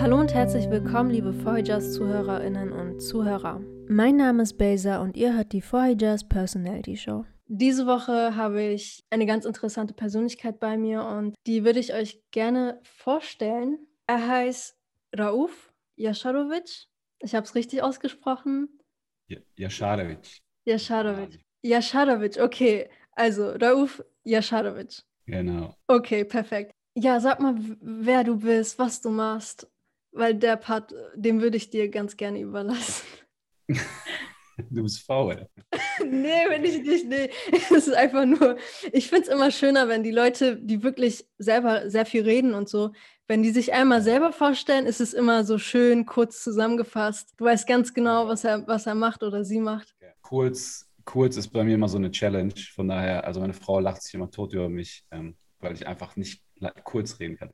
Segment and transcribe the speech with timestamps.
[0.00, 3.60] Hallo und herzlich willkommen, liebe Voyagers Zuhörerinnen und Zuhörer.
[3.86, 7.26] Mein Name ist Beza und ihr hört die Voyagers Personality Show.
[7.48, 12.18] Diese Woche habe ich eine ganz interessante Persönlichkeit bei mir und die würde ich euch
[12.30, 13.78] gerne vorstellen.
[14.06, 14.74] Er heißt
[15.18, 16.86] Rauf Jascharovic.
[17.18, 18.70] Ich habe es richtig ausgesprochen.
[19.58, 20.40] Jascharovic.
[20.64, 21.40] Jascharovic.
[21.60, 22.88] Jascharovic, okay.
[23.12, 25.02] Also Rauf Jascharovic.
[25.26, 25.74] Genau.
[25.88, 26.72] Okay, perfekt.
[26.94, 29.70] Ja, sag mal, wer du bist, was du machst,
[30.12, 33.06] weil der Part, den würde ich dir ganz gerne überlassen.
[34.68, 35.48] Du bist faul.
[36.04, 37.30] nee, wenn ich nicht, nee.
[37.52, 38.56] Es ist einfach nur,
[38.92, 42.68] ich finde es immer schöner, wenn die Leute, die wirklich selber sehr viel reden und
[42.68, 42.92] so,
[43.26, 47.34] wenn die sich einmal selber vorstellen, ist es immer so schön kurz zusammengefasst.
[47.36, 49.94] Du weißt ganz genau, was er, was er macht oder sie macht.
[50.20, 52.54] Kurz, kurz ist bei mir immer so eine Challenge.
[52.74, 56.16] Von daher, also meine Frau lacht sich immer tot über mich, ähm, weil ich einfach
[56.16, 56.42] nicht
[56.84, 57.52] kurz reden kann.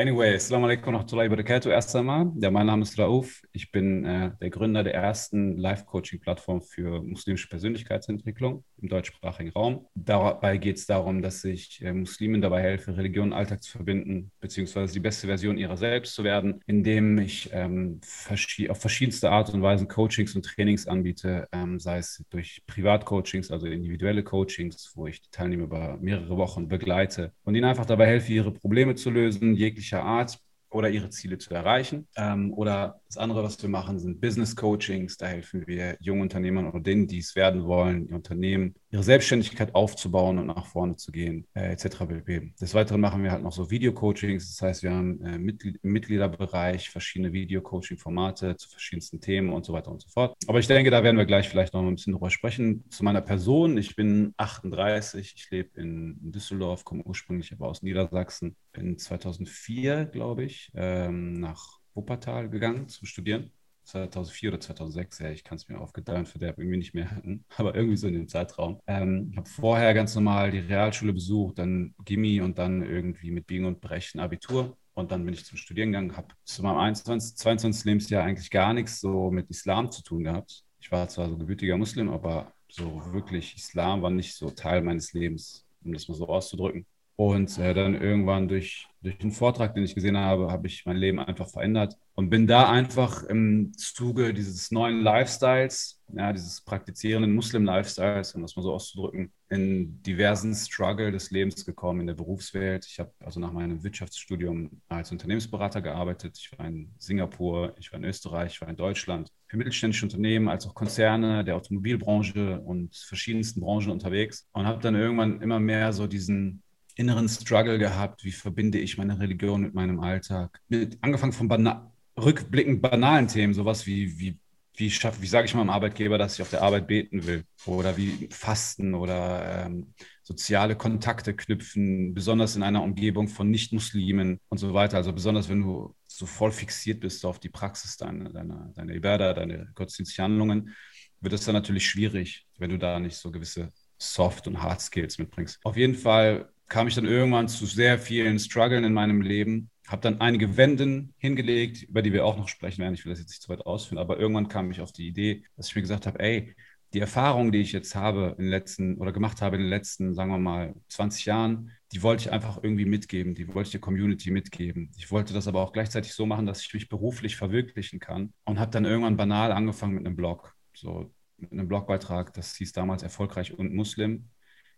[0.00, 1.72] Anyway, Assalamu alaikum wa rahmatullahi wa barakatuh.
[1.72, 3.42] Erst einmal, ja, mein Name ist Rauf.
[3.50, 9.88] Ich bin äh, der Gründer der ersten Live-Coaching-Plattform für muslimische Persönlichkeitsentwicklung im deutschsprachigen Raum.
[9.96, 14.30] Dabei geht es darum, dass ich äh, Muslimen dabei helfe, Religion und Alltag zu verbinden,
[14.38, 19.52] beziehungsweise die beste Version ihrer selbst zu werden, indem ich ähm, verschi auf verschiedenste Art
[19.52, 25.08] und Weisen Coachings und Trainings anbiete, ähm, sei es durch Privatcoachings, also individuelle Coachings, wo
[25.08, 29.10] ich die Teilnehmer über mehrere Wochen begleite und ihnen einfach dabei helfe, ihre Probleme zu
[29.10, 30.38] lösen, jegliche jeglicher Art
[30.70, 32.08] oder ihre Ziele zu erreichen.
[32.16, 35.16] Ähm, oder das andere, was wir machen, sind Business Coachings.
[35.16, 39.74] Da helfen wir jungen Unternehmern oder denen, die es werden wollen, ihr Unternehmen, ihre Selbstständigkeit
[39.74, 42.06] aufzubauen und nach vorne zu gehen, äh, etc.
[42.06, 42.52] pp.
[42.60, 44.48] Des Weiteren machen wir halt noch so Video-Coachings.
[44.48, 49.72] Das heißt, wir haben äh, Mitglied im Mitgliederbereich verschiedene Video-Coaching-Formate zu verschiedensten Themen und so
[49.72, 50.36] weiter und so fort.
[50.46, 52.84] Aber ich denke, da werden wir gleich vielleicht noch ein bisschen drüber sprechen.
[52.90, 53.78] Zu meiner Person.
[53.78, 55.32] Ich bin 38.
[55.34, 58.54] Ich lebe in Düsseldorf, komme ursprünglich aber aus Niedersachsen.
[58.72, 63.50] Bin 2004, glaube ich, ähm, nach Wuppertal gegangen zum Studieren.
[63.84, 67.10] 2004 oder 2006, ja, ich kann es mir aufgedeihen für der irgendwie nicht mehr
[67.56, 68.80] aber irgendwie so in dem Zeitraum.
[68.86, 73.64] Ähm, habe vorher ganz normal die Realschule besucht, dann Gimmi und dann irgendwie mit Biegen
[73.64, 74.76] und Brechen Abitur.
[74.94, 77.84] Und dann bin ich zum Studieren gegangen, habe zu meinem 21, 22.
[77.84, 80.64] Lebensjahr eigentlich gar nichts so mit Islam zu tun gehabt.
[80.80, 85.12] Ich war zwar so gebürtiger Muslim, aber so wirklich Islam war nicht so Teil meines
[85.12, 86.84] Lebens, um das mal so auszudrücken.
[87.20, 90.96] Und äh, dann irgendwann durch, durch den Vortrag, den ich gesehen habe, habe ich mein
[90.96, 97.34] Leben einfach verändert und bin da einfach im Zuge dieses neuen Lifestyles, ja, dieses praktizierenden
[97.34, 102.86] Muslim-Lifestyles, um das mal so auszudrücken, in diversen Struggle des Lebens gekommen in der Berufswelt.
[102.86, 106.38] Ich habe also nach meinem Wirtschaftsstudium als Unternehmensberater gearbeitet.
[106.38, 110.48] Ich war in Singapur, ich war in Österreich, ich war in Deutschland für mittelständische Unternehmen
[110.48, 115.92] als auch Konzerne der Automobilbranche und verschiedensten Branchen unterwegs und habe dann irgendwann immer mehr
[115.92, 116.62] so diesen
[116.98, 120.60] inneren Struggle gehabt, wie verbinde ich meine Religion mit meinem Alltag.
[120.68, 124.36] Mit, angefangen von bana rückblickend banalen Themen, sowas wie, wie,
[124.76, 127.96] wie, schaff, wie sage ich meinem Arbeitgeber, dass ich auf der Arbeit beten will oder
[127.96, 129.94] wie Fasten oder ähm,
[130.24, 134.96] soziale Kontakte knüpfen, besonders in einer Umgebung von Nicht-Muslimen und so weiter.
[134.96, 139.34] Also besonders, wenn du so voll fixiert bist auf die Praxis deiner, deiner, deiner Ibadah,
[139.34, 140.74] deine gottesdienstlichen Handlungen,
[141.20, 145.18] wird es dann natürlich schwierig, wenn du da nicht so gewisse Soft- und Hard Skills
[145.18, 145.60] mitbringst.
[145.62, 150.02] Auf jeden Fall kam ich dann irgendwann zu sehr vielen Struggeln in meinem Leben, habe
[150.02, 152.94] dann einige Wenden hingelegt, über die wir auch noch sprechen werden.
[152.94, 155.44] Ich will das jetzt nicht zu weit ausführen, aber irgendwann kam ich auf die Idee,
[155.56, 156.54] dass ich mir gesagt habe, ey,
[156.94, 160.14] die Erfahrung, die ich jetzt habe in den letzten oder gemacht habe in den letzten,
[160.14, 163.80] sagen wir mal, 20 Jahren, die wollte ich einfach irgendwie mitgeben, die wollte ich der
[163.80, 164.90] Community mitgeben.
[164.96, 168.58] Ich wollte das aber auch gleichzeitig so machen, dass ich mich beruflich verwirklichen kann und
[168.58, 173.02] habe dann irgendwann banal angefangen mit einem Blog, so mit einem Blogbeitrag, das hieß damals
[173.02, 174.30] Erfolgreich und Muslim.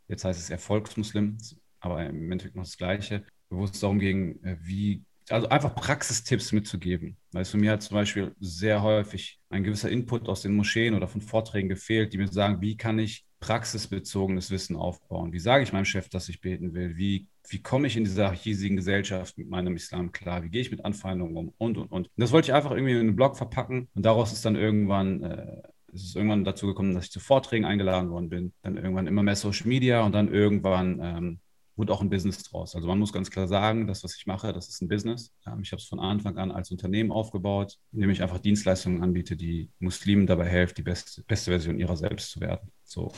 [0.09, 1.39] Jetzt heißt es Erfolgsmuslim,
[1.81, 6.53] aber im Endeffekt noch das Gleiche, wo es darum ging, äh, wie, also einfach Praxistipps
[6.53, 7.17] mitzugeben.
[7.33, 10.95] Weil es für mir hat zum Beispiel sehr häufig ein gewisser Input aus den Moscheen
[10.95, 15.33] oder von Vorträgen gefehlt, die mir sagen, wie kann ich praxisbezogenes Wissen aufbauen?
[15.33, 16.97] Wie sage ich meinem Chef, dass ich beten will?
[16.97, 20.43] Wie, wie komme ich in dieser hiesigen Gesellschaft mit meinem Islam klar?
[20.43, 21.55] Wie gehe ich mit Anfeindungen um?
[21.57, 22.11] Und, und, und.
[22.17, 25.63] das wollte ich einfach irgendwie in einen Blog verpacken und daraus ist dann irgendwann äh,
[25.93, 29.23] es ist irgendwann dazu gekommen, dass ich zu Vorträgen eingeladen worden bin, dann irgendwann immer
[29.23, 31.41] mehr Social Media und dann irgendwann ähm,
[31.81, 32.77] wurde auch ein Business draus.
[32.77, 35.33] Also man muss ganz klar sagen, das, was ich mache, das ist ein Business.
[35.41, 39.71] Ich habe es von Anfang an als Unternehmen aufgebaut, indem ich einfach Dienstleistungen anbiete, die
[39.79, 42.71] Muslimen dabei helfen, die beste, beste Version ihrer selbst zu werden.
[42.85, 43.11] So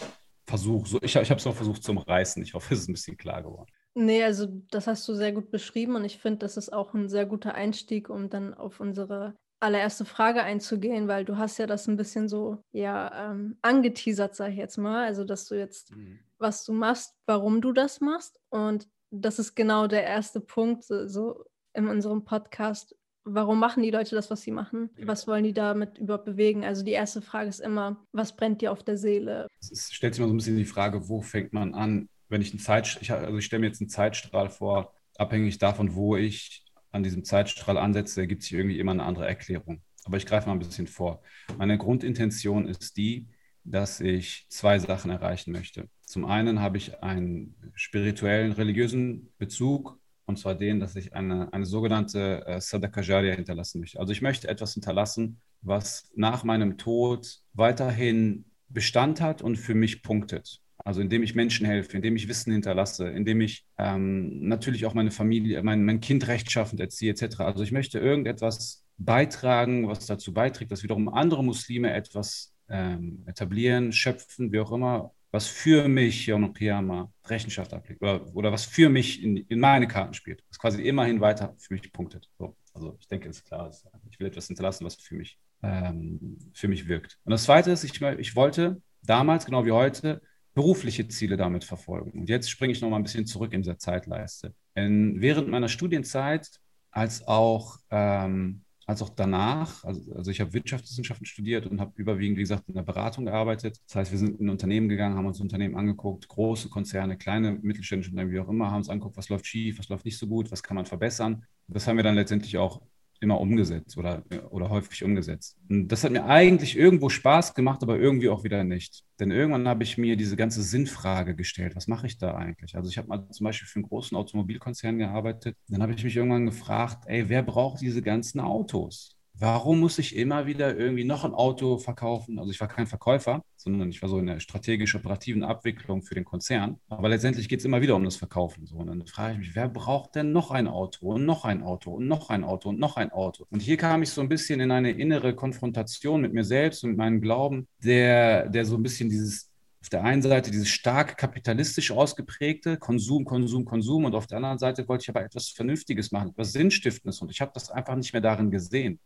[0.47, 2.43] Versuch, so, ich, ich habe es auch versucht zum Reißen.
[2.43, 3.71] Ich hoffe, es ist ein bisschen klar geworden.
[3.95, 7.09] Nee, also das hast du sehr gut beschrieben und ich finde, das ist auch ein
[7.09, 11.89] sehr guter Einstieg, um dann auf unsere allererste Frage einzugehen, weil du hast ja das
[11.89, 16.19] ein bisschen so ja ähm, angeteasert, sag ich jetzt mal, also dass du jetzt mhm
[16.43, 18.39] was du machst, warum du das machst.
[18.51, 21.45] Und das ist genau der erste Punkt so,
[21.75, 22.95] in unserem Podcast.
[23.25, 24.91] Warum machen die Leute das, was sie machen?
[24.99, 26.65] Was wollen die damit überhaupt bewegen?
[26.65, 29.47] Also die erste Frage ist immer, was brennt dir auf der Seele?
[29.61, 32.09] Es stellt sich immer so ein bisschen die Frage, wo fängt man an?
[32.29, 35.95] Wenn ich einen Zeit, ich, also ich stelle mir jetzt einen Zeitstrahl vor, abhängig davon,
[35.95, 39.83] wo ich an diesem Zeitstrahl ansetze, gibt es hier irgendwie immer eine andere Erklärung.
[40.05, 41.23] Aber ich greife mal ein bisschen vor.
[41.59, 43.29] Meine Grundintention ist die,
[43.65, 45.89] dass ich zwei Sachen erreichen möchte.
[46.13, 51.65] Zum einen habe ich einen spirituellen, religiösen Bezug, und zwar den, dass ich eine, eine
[51.65, 53.99] sogenannte äh, Sadaka Jariya hinterlassen möchte.
[53.99, 60.03] Also ich möchte etwas hinterlassen, was nach meinem Tod weiterhin Bestand hat und für mich
[60.03, 60.61] punktet.
[60.85, 65.13] Also indem ich Menschen helfe, indem ich Wissen hinterlasse, indem ich ähm, natürlich auch meine
[65.13, 67.41] Familie, mein, mein Kind rechtschaffend erziehe, etc.
[67.41, 73.93] Also ich möchte irgendetwas beitragen, was dazu beiträgt, dass wiederum andere Muslime etwas ähm, etablieren,
[73.93, 78.89] schöpfen, wie auch immer, was für mich Yom Qiyamah Rechenschaft ablegt oder, oder was für
[78.89, 82.31] mich in, in meine Karten spielt, was quasi immerhin weiter für mich punktet.
[82.39, 83.71] So, also ich denke, es ist klar,
[84.11, 87.19] ich will etwas hinterlassen, was für mich, ähm, für mich wirkt.
[87.25, 90.21] Und das Zweite ist, ich, ich wollte damals, genau wie heute,
[90.55, 92.13] berufliche Ziele damit verfolgen.
[92.13, 94.55] Und jetzt springe ich noch mal ein bisschen zurück in dieser Zeitleiste.
[94.75, 96.49] In, während meiner Studienzeit
[96.91, 102.37] als auch, ähm, als auch danach, also, also ich habe Wirtschaftswissenschaften studiert und habe überwiegend,
[102.37, 103.81] wie gesagt, in der Beratung gearbeitet.
[103.87, 108.11] Das heißt, wir sind in Unternehmen gegangen, haben uns Unternehmen angeguckt, große Konzerne, kleine, mittelständische
[108.11, 110.53] Unternehmen, wie auch immer, haben uns angeguckt, was läuft schief, was läuft nicht so gut,
[110.53, 111.45] was kann man verbessern.
[111.69, 112.83] Das haben wir dann letztendlich auch
[113.23, 115.57] immer umgesetzt oder, oder häufig umgesetzt.
[115.69, 119.05] Und das hat mir eigentlich irgendwo Spaß gemacht, aber irgendwie auch wieder nicht.
[119.21, 121.77] Denn irgendwann habe ich mir diese ganze Sinnfrage gestellt.
[121.77, 122.77] Was mache ich da eigentlich?
[122.77, 125.57] Also ich habe mal zum Beispiel für einen großen Automobilkonzern gearbeitet.
[125.69, 129.17] Dann habe ich mich irgendwann gefragt, ey, wer braucht diese ganzen Autos?
[129.43, 132.39] Warum muss ich immer wieder irgendwie noch ein Auto verkaufen?
[132.39, 136.25] Also ich war kein Verkäufer, sondern ich war so in der strategisch-operativen Abwicklung für den
[136.25, 136.79] Konzern.
[136.89, 138.67] Aber letztendlich geht es immer wieder um das Verkaufen.
[138.67, 138.77] So.
[138.77, 141.91] Und dann frage ich mich, wer braucht denn noch ein Auto und noch ein Auto
[141.91, 143.45] und noch ein Auto und noch ein Auto?
[143.51, 146.91] Und hier kam ich so ein bisschen in eine innere Konfrontation mit mir selbst und
[146.91, 149.49] mit meinem Glauben, der, der so ein bisschen dieses
[149.81, 154.59] auf der einen Seite dieses stark kapitalistisch ausgeprägte Konsum, Konsum, Konsum und auf der anderen
[154.59, 158.13] Seite wollte ich aber etwas Vernünftiges machen, etwas Sinnstiftendes und ich habe das einfach nicht
[158.13, 159.01] mehr darin gesehen.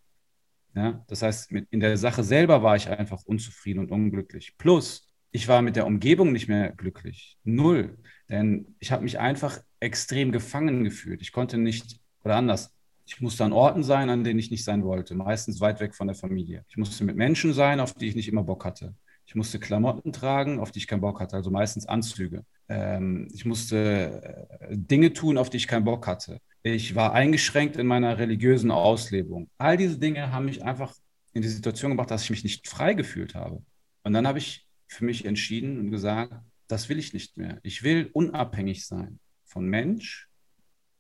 [0.77, 4.59] Ja, das heißt, in der Sache selber war ich einfach unzufrieden und unglücklich.
[4.59, 7.39] Plus, ich war mit der Umgebung nicht mehr glücklich.
[7.45, 7.99] Null.
[8.29, 11.23] Denn ich habe mich einfach extrem gefangen gefühlt.
[11.23, 12.77] Ich konnte nicht, oder anders,
[13.07, 16.09] ich musste an Orten sein, an denen ich nicht sein wollte, meistens weit weg von
[16.09, 16.65] der Familie.
[16.69, 18.95] Ich musste mit Menschen sein, auf die ich nicht immer Bock hatte.
[19.25, 22.45] Ich musste Klamotten tragen, auf die ich keinen Bock hatte, also meistens Anzüge.
[22.69, 26.41] Ähm, ich musste äh, Dinge tun, auf die ich keinen Bock hatte.
[26.63, 29.49] Ich war eingeschränkt in meiner religiösen Auslebung.
[29.57, 30.95] All diese Dinge haben mich einfach
[31.33, 33.63] in die Situation gebracht, dass ich mich nicht frei gefühlt habe.
[34.03, 36.33] Und dann habe ich für mich entschieden und gesagt,
[36.67, 37.61] das will ich nicht mehr.
[37.63, 40.29] Ich will unabhängig sein von Mensch,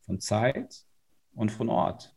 [0.02, 0.84] von Zeit
[1.34, 2.14] und von Ort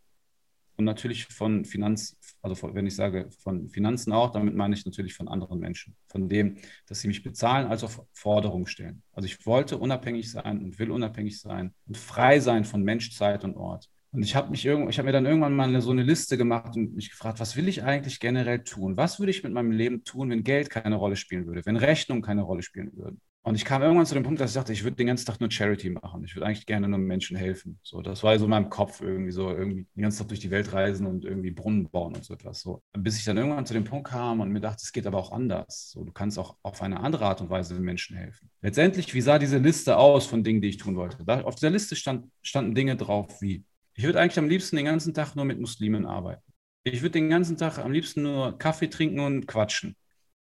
[0.78, 5.14] und natürlich von Finanz, also wenn ich sage von Finanzen auch, damit meine ich natürlich
[5.14, 6.58] von anderen Menschen, von dem,
[6.88, 9.04] dass sie mich bezahlen, als auch Forderungen stellen.
[9.12, 13.44] Also ich wollte unabhängig sein und will unabhängig sein und frei sein von Mensch, Zeit
[13.44, 13.90] und Ort.
[14.12, 16.76] Und ich habe mich irgend, ich habe mir dann irgendwann mal so eine Liste gemacht
[16.76, 18.98] und mich gefragt, was will ich eigentlich generell tun?
[18.98, 22.24] Was würde ich mit meinem Leben tun, wenn Geld keine Rolle spielen würde, wenn Rechnungen
[22.24, 23.22] keine Rolle spielen würden?
[23.42, 25.40] Und ich kam irgendwann zu dem Punkt, dass ich dachte, ich würde den ganzen Tag
[25.40, 26.24] nur Charity machen.
[26.26, 27.80] Ich würde eigentlich gerne nur Menschen helfen.
[27.84, 30.52] So, das war so in meinem Kopf irgendwie so, irgendwie den ganzen Tag durch die
[30.52, 32.60] Welt reisen und irgendwie Brunnen bauen und so etwas.
[32.60, 32.84] So.
[32.98, 35.32] Bis ich dann irgendwann zu dem Punkt kam und mir dachte, es geht aber auch
[35.32, 35.90] anders.
[35.92, 38.50] So, du kannst auch auf eine andere Art und Weise Menschen helfen.
[38.62, 41.24] Letztendlich, wie sah diese Liste aus von Dingen, die ich tun wollte?
[41.24, 44.86] Da, auf dieser Liste stand, standen Dinge drauf wie, ich würde eigentlich am liebsten den
[44.86, 46.44] ganzen Tag nur mit Muslimen arbeiten.
[46.84, 49.96] Ich würde den ganzen Tag am liebsten nur Kaffee trinken und quatschen.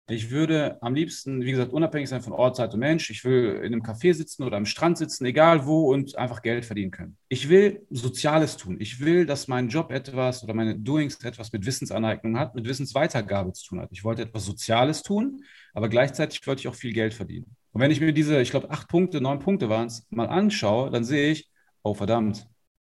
[0.09, 3.09] Ich würde am liebsten, wie gesagt, unabhängig sein von Ort, Zeit und Mensch.
[3.09, 6.63] Ich will in einem Café sitzen oder am Strand sitzen, egal wo, und einfach Geld
[6.63, 7.17] verdienen können.
[7.27, 8.77] Ich will Soziales tun.
[8.79, 13.51] Ich will, dass mein Job etwas oder meine Doings etwas mit Wissensaneignung hat, mit Wissensweitergabe
[13.51, 13.89] zu tun hat.
[13.91, 17.57] Ich wollte etwas Soziales tun, aber gleichzeitig wollte ich auch viel Geld verdienen.
[17.73, 20.89] Und wenn ich mir diese, ich glaube, acht Punkte, neun Punkte waren es, mal anschaue,
[20.89, 21.49] dann sehe ich,
[21.83, 22.47] oh verdammt,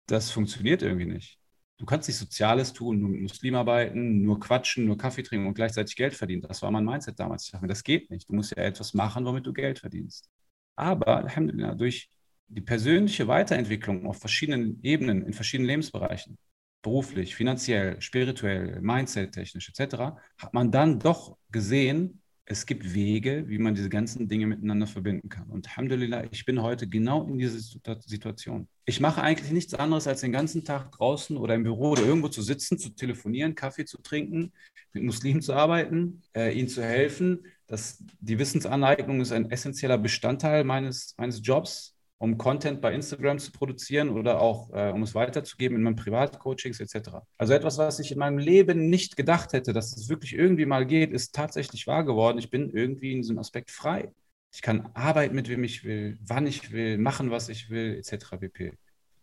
[0.06, 1.38] das funktioniert irgendwie nicht.
[1.78, 5.54] Du kannst nicht Soziales tun, nur mit Muslimen arbeiten, nur quatschen, nur Kaffee trinken und
[5.54, 6.42] gleichzeitig Geld verdienen.
[6.42, 7.44] Das war mein Mindset damals.
[7.44, 8.28] Ich dachte mir, das geht nicht.
[8.28, 10.30] Du musst ja etwas machen, womit du Geld verdienst.
[10.74, 12.08] Aber, Alhamdulillah, durch
[12.48, 16.38] die persönliche Weiterentwicklung auf verschiedenen Ebenen, in verschiedenen Lebensbereichen,
[16.82, 23.74] beruflich, finanziell, spirituell, mindset-technisch etc., hat man dann doch gesehen, es gibt Wege, wie man
[23.74, 25.50] diese ganzen Dinge miteinander verbinden kann.
[25.50, 28.68] Und Alhamdulillah, ich bin heute genau in dieser Situation.
[28.88, 32.28] Ich mache eigentlich nichts anderes, als den ganzen Tag draußen oder im Büro oder irgendwo
[32.28, 34.52] zu sitzen, zu telefonieren, Kaffee zu trinken,
[34.92, 37.46] mit Muslimen zu arbeiten, äh, ihnen zu helfen.
[37.66, 41.94] Das, die Wissensaneignung ist ein essentieller Bestandteil meines, meines Jobs.
[42.18, 46.80] um Content bei Instagram zu produzieren oder auch äh, um es weiterzugeben in meinen Privatcoachings
[46.80, 47.18] etc.
[47.36, 50.86] Also etwas, was ich in meinem Leben nicht gedacht hätte, dass es wirklich irgendwie mal
[50.86, 52.38] geht, ist tatsächlich wahr geworden.
[52.38, 54.12] Ich bin irgendwie in diesem Aspekt frei.
[54.56, 58.38] Ich kann arbeiten mit wem ich will, wann ich will, machen, was ich will, etc.
[58.40, 58.72] pp.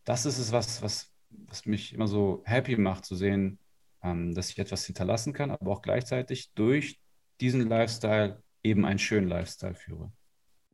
[0.03, 3.57] Das ist es, was, was, was mich immer so happy macht, zu sehen,
[4.03, 6.99] ähm, dass ich etwas hinterlassen kann, aber auch gleichzeitig durch
[7.41, 10.11] diesen Lifestyle eben einen schönen Lifestyle führe.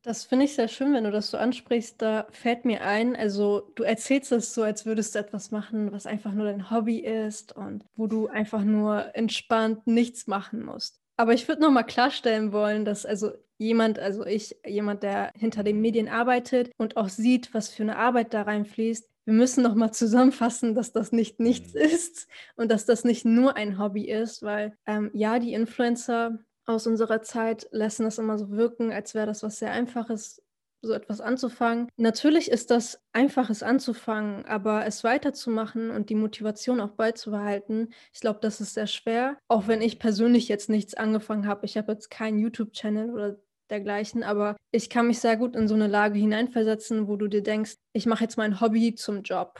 [0.01, 2.01] Das finde ich sehr schön, wenn du das so ansprichst.
[2.01, 6.05] Da fällt mir ein, also du erzählst es so, als würdest du etwas machen, was
[6.05, 10.99] einfach nur dein Hobby ist und wo du einfach nur entspannt nichts machen musst.
[11.15, 15.81] Aber ich würde nochmal klarstellen wollen, dass also jemand, also ich, jemand, der hinter den
[15.81, 20.73] Medien arbeitet und auch sieht, was für eine Arbeit da reinfließt, wir müssen nochmal zusammenfassen,
[20.73, 21.81] dass das nicht nichts mhm.
[21.81, 26.87] ist und dass das nicht nur ein Hobby ist, weil ähm, ja, die Influencer aus
[26.87, 30.41] unserer Zeit lassen das immer so wirken, als wäre das was sehr Einfaches,
[30.81, 31.89] so etwas anzufangen.
[31.97, 38.39] Natürlich ist das Einfaches anzufangen, aber es weiterzumachen und die Motivation auch beizubehalten, ich glaube,
[38.41, 39.37] das ist sehr schwer.
[39.47, 41.65] Auch wenn ich persönlich jetzt nichts angefangen habe.
[41.65, 43.37] Ich habe jetzt keinen YouTube-Channel oder
[43.69, 47.43] dergleichen, aber ich kann mich sehr gut in so eine Lage hineinversetzen, wo du dir
[47.43, 49.59] denkst, ich mache jetzt mein Hobby zum Job.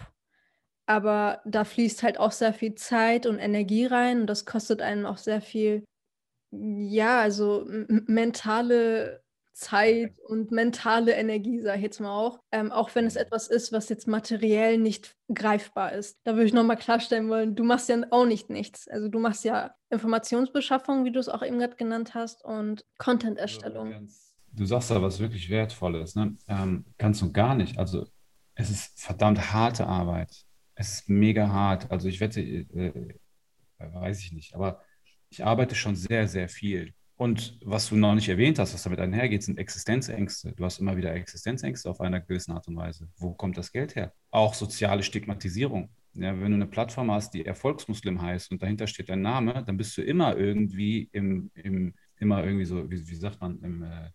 [0.87, 5.05] Aber da fließt halt auch sehr viel Zeit und Energie rein und das kostet einen
[5.05, 5.83] auch sehr viel
[6.51, 9.23] ja, also mentale
[9.59, 12.39] Zeit und mentale Energie, sage ich jetzt mal auch.
[12.51, 13.21] Ähm, auch wenn es mhm.
[13.21, 16.17] etwas ist, was jetzt materiell nicht greifbar ist.
[16.23, 18.87] Da würde ich nochmal klarstellen wollen, du machst ja auch nicht nichts.
[18.87, 24.07] Also du machst ja Informationsbeschaffung, wie du es auch eben gerade genannt hast, und Content-Erstellung.
[24.53, 26.37] Du sagst da was wirklich Wertvolles, ne?
[26.47, 27.77] Ähm, ganz und gar nicht.
[27.77, 28.07] Also
[28.55, 30.45] es ist verdammt harte Arbeit.
[30.75, 31.91] Es ist mega hart.
[31.91, 33.13] Also ich wette, äh,
[33.77, 34.81] weiß ich nicht, aber
[35.29, 36.93] ich arbeite schon sehr, sehr viel.
[37.19, 40.53] Und was du noch nicht erwähnt hast, was damit einhergeht, sind Existenzängste.
[40.53, 43.09] Du hast immer wieder Existenzängste auf einer gewissen Art und Weise.
[43.17, 44.13] Wo kommt das Geld her?
[44.31, 45.89] Auch soziale Stigmatisierung.
[46.13, 49.75] Ja, wenn du eine Plattform hast, die Erfolgsmuslim heißt und dahinter steht dein Name, dann
[49.75, 54.11] bist du immer irgendwie im, im immer irgendwie so, wie, wie sagt man, im, äh,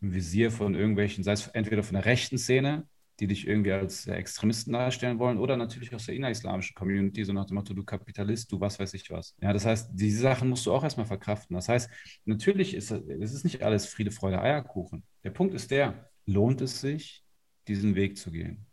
[0.00, 2.88] im Visier von irgendwelchen, sei es entweder von der rechten Szene
[3.20, 7.46] die dich irgendwie als Extremisten darstellen wollen oder natürlich aus der innerislamischen Community, so nach
[7.46, 9.34] dem Motto, du Kapitalist, du was weiß ich was.
[9.40, 11.54] Ja, das heißt, diese Sachen musst du auch erstmal verkraften.
[11.54, 11.90] Das heißt,
[12.24, 15.04] natürlich ist es ist nicht alles Friede, Freude, Eierkuchen.
[15.24, 17.24] Der Punkt ist der, lohnt es sich,
[17.68, 18.66] diesen Weg zu gehen?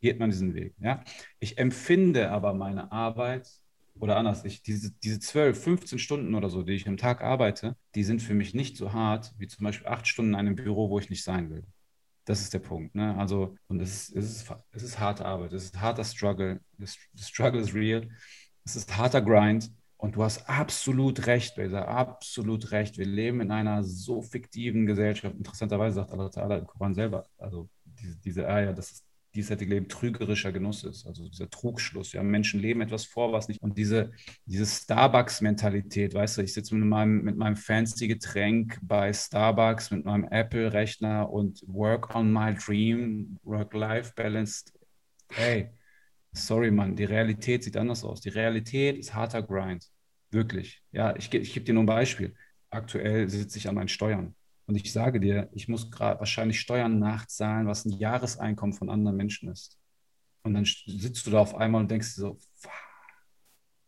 [0.00, 0.74] Geht man diesen Weg?
[0.80, 1.04] Ja?
[1.38, 3.48] Ich empfinde aber meine Arbeit
[3.98, 7.76] oder anders, ich, diese, diese 12, 15 Stunden oder so, die ich am Tag arbeite,
[7.94, 10.90] die sind für mich nicht so hart wie zum Beispiel acht Stunden in einem Büro,
[10.90, 11.64] wo ich nicht sein will.
[12.26, 12.94] Das ist der Punkt.
[12.94, 13.16] Ne?
[13.16, 16.60] Also, und es ist, es, ist, es ist harte Arbeit, es ist harter Struggle.
[16.76, 16.86] The
[17.22, 18.08] struggle is real.
[18.64, 19.70] Es ist harter Grind.
[19.98, 22.98] Und du hast absolut recht, Beza, absolut recht.
[22.98, 25.34] Wir leben in einer so fiktiven Gesellschaft.
[25.34, 29.06] Interessanterweise sagt Allah im Koran selber, also diese, diese Eier, das ist
[29.36, 32.12] diesseitige Leben trügerischer Genuss ist, also dieser Trugschluss.
[32.12, 33.60] Ja, Menschen leben etwas vor, was nicht.
[33.62, 34.12] Und diese,
[34.46, 40.04] diese Starbucks-Mentalität, weißt du, ich sitze mit meinem, mit meinem fancy Getränk bei Starbucks, mit
[40.04, 44.64] meinem Apple-Rechner und work on my dream, work-life-balance.
[45.32, 45.70] Hey,
[46.32, 48.20] sorry, Mann, die Realität sieht anders aus.
[48.20, 49.86] Die Realität ist harter Grind.
[50.30, 50.82] Wirklich.
[50.92, 52.34] Ja, ich, ich gebe dir nur ein Beispiel.
[52.70, 54.34] Aktuell sitze ich an meinen Steuern.
[54.66, 59.16] Und ich sage dir, ich muss gerade wahrscheinlich Steuern nachzahlen, was ein Jahreseinkommen von anderen
[59.16, 59.78] Menschen ist.
[60.42, 62.38] Und dann sitzt du da auf einmal und denkst dir so,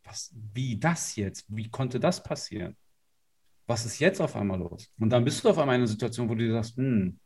[0.04, 1.44] was, wie das jetzt?
[1.48, 2.76] Wie konnte das passieren?
[3.66, 4.88] Was ist jetzt auf einmal los?
[4.98, 7.18] Und dann bist du auf einmal in einer Situation, wo du dir sagst, hm,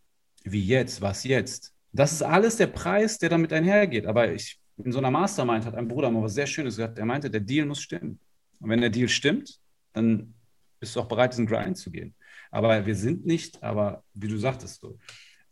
[0.45, 1.01] wie jetzt?
[1.01, 1.73] Was jetzt?
[1.93, 4.07] Das ist alles der Preis, der damit einhergeht.
[4.07, 6.99] Aber ich, in so einer Mastermind hat ein Bruder mal was sehr Schönes gesagt.
[6.99, 8.19] Er meinte, der Deal muss stimmen.
[8.61, 9.61] Und wenn der Deal stimmt,
[9.93, 10.35] dann
[10.81, 12.15] bist du auch bereit, diesen Grind zu gehen.
[12.53, 14.99] Aber wir sind nicht, aber wie du sagtest, so,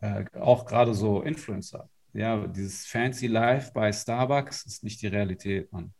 [0.00, 1.88] äh, auch gerade so Influencer.
[2.12, 5.92] Ja, dieses fancy Life bei Starbucks ist nicht die Realität, Mann.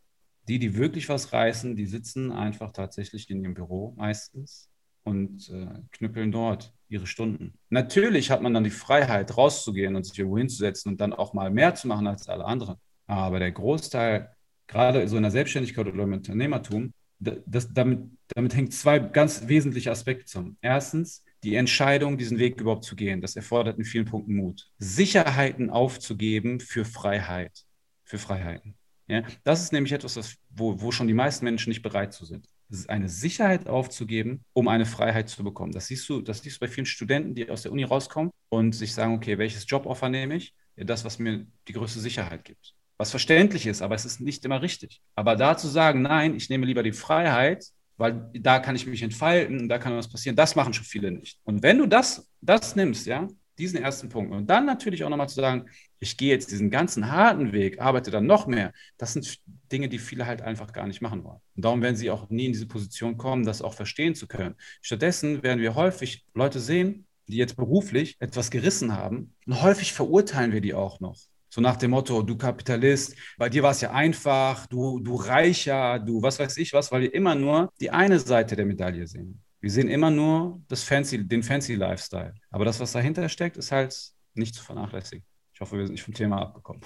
[0.46, 4.68] Die, die wirklich was reißen, die sitzen einfach tatsächlich in ihrem Büro meistens
[5.04, 7.54] und äh, knüppeln dort ihre Stunden.
[7.70, 11.50] Natürlich hat man dann die Freiheit, rauszugehen und sich irgendwo hinzusetzen und dann auch mal
[11.50, 12.76] mehr zu machen als alle anderen.
[13.06, 14.34] Aber der Großteil,
[14.66, 18.00] gerade so in der Selbstständigkeit oder im Unternehmertum, das, damit,
[18.34, 20.56] damit hängt zwei ganz wesentliche Aspekte zusammen.
[20.62, 24.70] Erstens, die Entscheidung, diesen Weg überhaupt zu gehen, das erfordert in vielen Punkten Mut.
[24.78, 27.64] Sicherheiten aufzugeben für Freiheit,
[28.04, 28.74] für Freiheiten.
[29.06, 32.24] Ja, das ist nämlich etwas, das, wo, wo schon die meisten Menschen nicht bereit zu
[32.24, 32.46] sind.
[32.86, 35.72] Eine Sicherheit aufzugeben, um eine Freiheit zu bekommen.
[35.72, 38.72] Das siehst du, das siehst du bei vielen Studenten, die aus der Uni rauskommen und
[38.72, 40.54] sich sagen, okay, welches Joboffer nehme ich?
[40.76, 44.44] Ja, das, was mir die größte Sicherheit gibt was verständlich ist, aber es ist nicht
[44.44, 45.00] immer richtig.
[45.14, 47.64] Aber da zu sagen, nein, ich nehme lieber die Freiheit,
[47.96, 51.40] weil da kann ich mich entfalten, da kann was passieren, das machen schon viele nicht.
[51.44, 53.26] Und wenn du das, das nimmst, ja,
[53.56, 54.32] diesen ersten Punkt.
[54.32, 55.64] Und dann natürlich auch nochmal zu sagen,
[55.98, 58.70] ich gehe jetzt diesen ganzen harten Weg, arbeite dann noch mehr.
[58.98, 59.38] Das sind
[59.72, 61.40] Dinge, die viele halt einfach gar nicht machen wollen.
[61.56, 64.56] Und darum werden sie auch nie in diese Position kommen, das auch verstehen zu können.
[64.82, 69.32] Stattdessen werden wir häufig Leute sehen, die jetzt beruflich etwas gerissen haben.
[69.46, 71.16] Und häufig verurteilen wir die auch noch.
[71.52, 75.98] So nach dem Motto, du Kapitalist, bei dir war es ja einfach, du, du Reicher,
[75.98, 79.42] du was weiß ich was, weil wir immer nur die eine Seite der Medaille sehen.
[79.60, 82.34] Wir sehen immer nur das fancy, den fancy Lifestyle.
[82.50, 83.94] Aber das, was dahinter steckt, ist halt
[84.34, 85.24] nicht zu vernachlässigen.
[85.52, 86.80] Ich hoffe, wir sind nicht vom Thema abgekommen.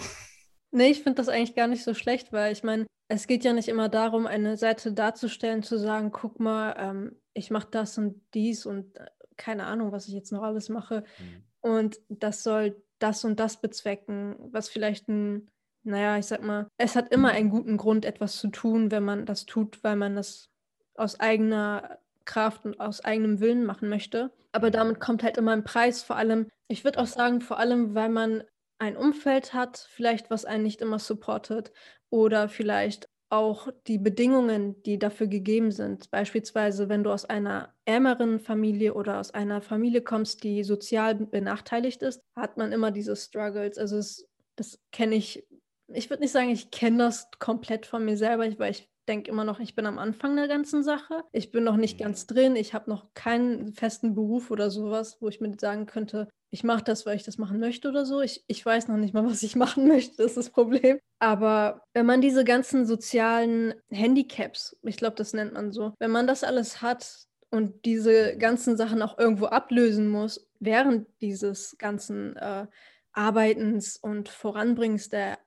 [0.73, 3.53] Nee, ich finde das eigentlich gar nicht so schlecht, weil ich meine, es geht ja
[3.53, 8.21] nicht immer darum, eine Seite darzustellen, zu sagen, guck mal, ähm, ich mache das und
[8.33, 9.07] dies und äh,
[9.37, 11.05] keine Ahnung, was ich jetzt noch alles mache.
[11.19, 11.45] Mhm.
[11.61, 15.51] Und das soll das und das bezwecken, was vielleicht ein,
[15.83, 19.27] naja, ich sag mal, es hat immer einen guten Grund, etwas zu tun, wenn man
[19.27, 20.51] das tut, weil man das
[20.95, 24.33] aus eigener Kraft und aus eigenem Willen machen möchte.
[24.53, 27.95] Aber damit kommt halt immer ein Preis, vor allem, ich würde auch sagen, vor allem,
[27.95, 28.45] weil man
[28.79, 31.73] ein Umfeld hat, vielleicht was einen nicht immer supportet
[32.11, 36.11] oder vielleicht auch die Bedingungen, die dafür gegeben sind.
[36.11, 42.03] Beispielsweise, wenn du aus einer ärmeren Familie oder aus einer Familie kommst, die sozial benachteiligt
[42.03, 43.77] ist, hat man immer diese Struggles.
[43.77, 45.45] Also es, das kenne ich,
[45.89, 49.45] ich würde nicht sagen, ich kenne das komplett von mir selber, weil ich denke immer
[49.45, 51.25] noch, ich bin am Anfang der ganzen Sache.
[51.33, 52.57] Ich bin noch nicht ganz drin.
[52.57, 56.85] Ich habe noch keinen festen Beruf oder sowas, wo ich mir sagen könnte, ich mache
[56.85, 58.21] das, weil ich das machen möchte oder so.
[58.21, 60.99] Ich, ich weiß noch nicht mal, was ich machen möchte, das ist das Problem.
[61.19, 66.27] Aber wenn man diese ganzen sozialen Handicaps, ich glaube, das nennt man so, wenn man
[66.27, 72.67] das alles hat und diese ganzen Sachen auch irgendwo ablösen muss, während dieses ganzen äh,
[73.13, 75.39] Arbeitens und Voranbringens der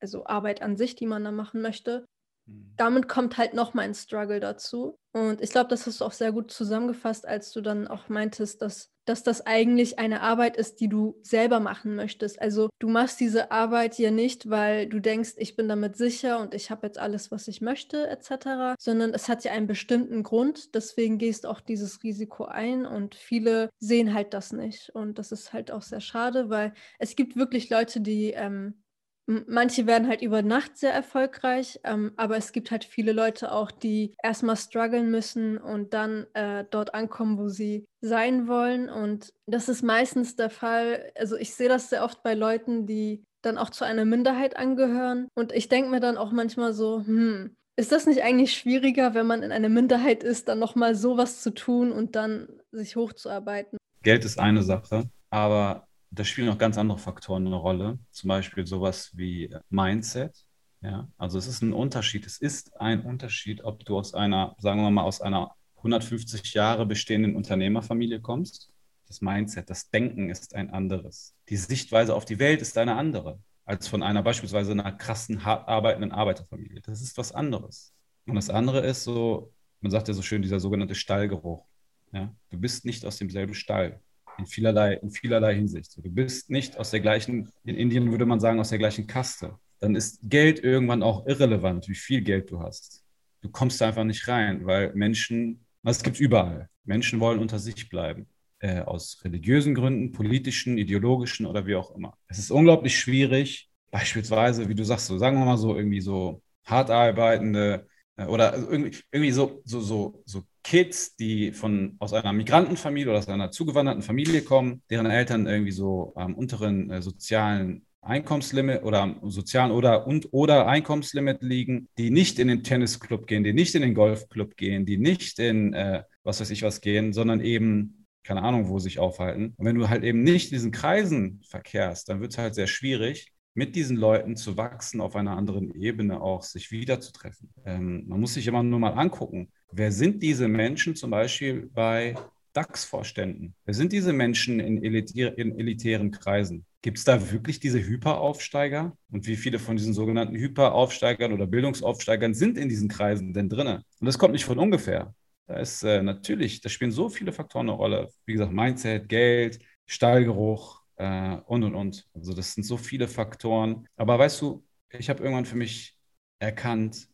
[0.00, 2.13] also Arbeit an sich, die man da machen möchte, Mhm.
[2.46, 4.98] Damit kommt halt noch mal ein Struggle dazu.
[5.12, 8.60] Und ich glaube, das hast du auch sehr gut zusammengefasst, als du dann auch meintest,
[8.62, 12.42] dass, dass das eigentlich eine Arbeit ist, die du selber machen möchtest.
[12.42, 16.52] Also du machst diese Arbeit ja nicht, weil du denkst, ich bin damit sicher und
[16.52, 20.74] ich habe jetzt alles, was ich möchte, etc., sondern es hat ja einen bestimmten Grund.
[20.74, 24.90] Deswegen gehst auch dieses Risiko ein und viele sehen halt das nicht.
[24.90, 28.83] Und das ist halt auch sehr schade, weil es gibt wirklich Leute, die ähm,
[29.26, 33.70] Manche werden halt über Nacht sehr erfolgreich, ähm, aber es gibt halt viele Leute auch,
[33.70, 38.90] die erstmal strugglen müssen und dann äh, dort ankommen, wo sie sein wollen.
[38.90, 41.10] Und das ist meistens der Fall.
[41.16, 45.28] Also ich sehe das sehr oft bei Leuten, die dann auch zu einer Minderheit angehören.
[45.34, 49.26] Und ich denke mir dann auch manchmal so, hm, ist das nicht eigentlich schwieriger, wenn
[49.26, 53.78] man in einer Minderheit ist, dann nochmal sowas zu tun und dann sich hochzuarbeiten?
[54.02, 58.66] Geld ist eine Sache, aber da spielen noch ganz andere Faktoren eine Rolle, zum Beispiel
[58.66, 60.46] sowas wie Mindset.
[60.80, 62.26] Ja, also es ist ein Unterschied.
[62.26, 66.86] Es ist ein Unterschied, ob du aus einer, sagen wir mal, aus einer 150 Jahre
[66.86, 68.70] bestehenden Unternehmerfamilie kommst.
[69.06, 71.34] Das Mindset, das Denken ist ein anderes.
[71.48, 75.68] Die Sichtweise auf die Welt ist eine andere als von einer beispielsweise einer krassen, hart
[75.68, 76.80] arbeitenden Arbeiterfamilie.
[76.82, 77.92] Das ist was anderes.
[78.26, 81.66] Und das andere ist so, man sagt ja so schön, dieser sogenannte Stallgeruch.
[82.12, 82.34] Ja?
[82.50, 84.00] Du bist nicht aus demselben Stall
[84.38, 85.96] in vielerlei, in vielerlei Hinsicht.
[85.96, 89.58] Du bist nicht aus der gleichen, in Indien würde man sagen, aus der gleichen Kaste.
[89.80, 93.04] Dann ist Geld irgendwann auch irrelevant, wie viel Geld du hast.
[93.42, 96.68] Du kommst da einfach nicht rein, weil Menschen, es gibt überall.
[96.84, 98.26] Menschen wollen unter sich bleiben.
[98.60, 102.16] Äh, aus religiösen Gründen, politischen, ideologischen oder wie auch immer.
[102.28, 106.42] Es ist unglaublich schwierig, beispielsweise, wie du sagst, so sagen wir mal so irgendwie so
[106.64, 113.10] hart arbeitende oder irgendwie, irgendwie so, so, so, so Kids, die von, aus einer Migrantenfamilie
[113.10, 118.82] oder aus einer zugewanderten Familie kommen, deren Eltern irgendwie so am unteren äh, sozialen Einkommenslimit
[118.82, 123.52] oder am sozialen oder und oder Einkommenslimit liegen, die nicht in den Tennisclub gehen, die
[123.52, 127.40] nicht in den Golfclub gehen, die nicht in äh, was weiß ich was gehen, sondern
[127.40, 129.54] eben keine Ahnung, wo sich aufhalten.
[129.56, 132.66] Und wenn du halt eben nicht in diesen Kreisen verkehrst, dann wird es halt sehr
[132.66, 137.50] schwierig, mit diesen Leuten zu wachsen, auf einer anderen Ebene auch sich wiederzutreffen.
[137.64, 142.14] Ähm, man muss sich immer nur mal angucken, Wer sind diese Menschen zum Beispiel bei
[142.52, 143.56] DAX-Vorständen?
[143.64, 146.64] Wer sind diese Menschen in, elitär, in elitären Kreisen?
[146.80, 148.96] Gibt es da wirklich diese Hyperaufsteiger?
[149.10, 153.66] Und wie viele von diesen sogenannten Hyperaufsteigern oder Bildungsaufsteigern sind in diesen Kreisen denn drin?
[153.66, 155.12] Und das kommt nicht von ungefähr.
[155.48, 158.10] Da ist äh, natürlich, da spielen so viele Faktoren eine Rolle.
[158.26, 162.06] Wie gesagt, Mindset, Geld, Stallgeruch äh, und und und.
[162.14, 163.86] Also das sind so viele Faktoren.
[163.96, 165.96] Aber weißt du, ich habe irgendwann für mich
[166.38, 167.08] erkannt,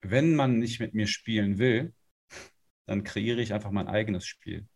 [0.00, 1.92] wenn man nicht mit mir spielen will,
[2.86, 4.66] dann kreiere ich einfach mein eigenes Spiel.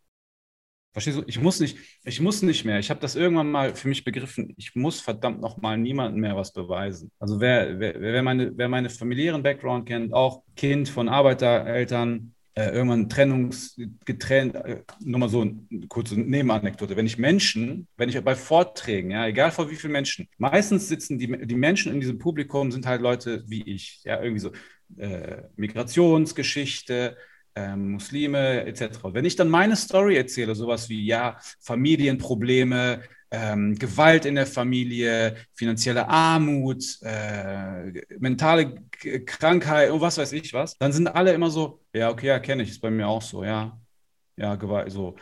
[0.93, 1.23] Verstehst du?
[1.25, 2.77] Ich muss nicht, ich muss nicht mehr.
[2.77, 4.53] Ich habe das irgendwann mal für mich begriffen.
[4.57, 7.11] Ich muss verdammt nochmal niemandem mehr was beweisen.
[7.17, 12.69] Also wer, wer, wer, meine, wer meine familiären Background kennt, auch Kind von Arbeitereltern, äh,
[12.69, 16.95] irgendwann trennungsgetrennt, äh, nur mal so eine kurze Nebenanekdote.
[16.95, 21.17] Wenn ich Menschen, wenn ich bei Vorträgen, ja, egal vor wie vielen Menschen, meistens sitzen
[21.17, 24.51] die, die Menschen in diesem Publikum, sind halt Leute wie ich, ja, irgendwie so
[24.97, 27.17] äh, Migrationsgeschichte,
[27.55, 28.99] ähm, Muslime etc.
[29.05, 33.01] Wenn ich dann meine Story erzähle, sowas wie, ja, Familienprobleme,
[33.33, 38.75] ähm, Gewalt in der Familie, finanzielle Armut, äh, mentale
[39.25, 42.61] Krankheit und was weiß ich was, dann sind alle immer so, ja, okay, ja, kenne
[42.61, 43.75] ich, ist bei mir auch so, ja,
[44.37, 45.15] ja, Gewalt, so.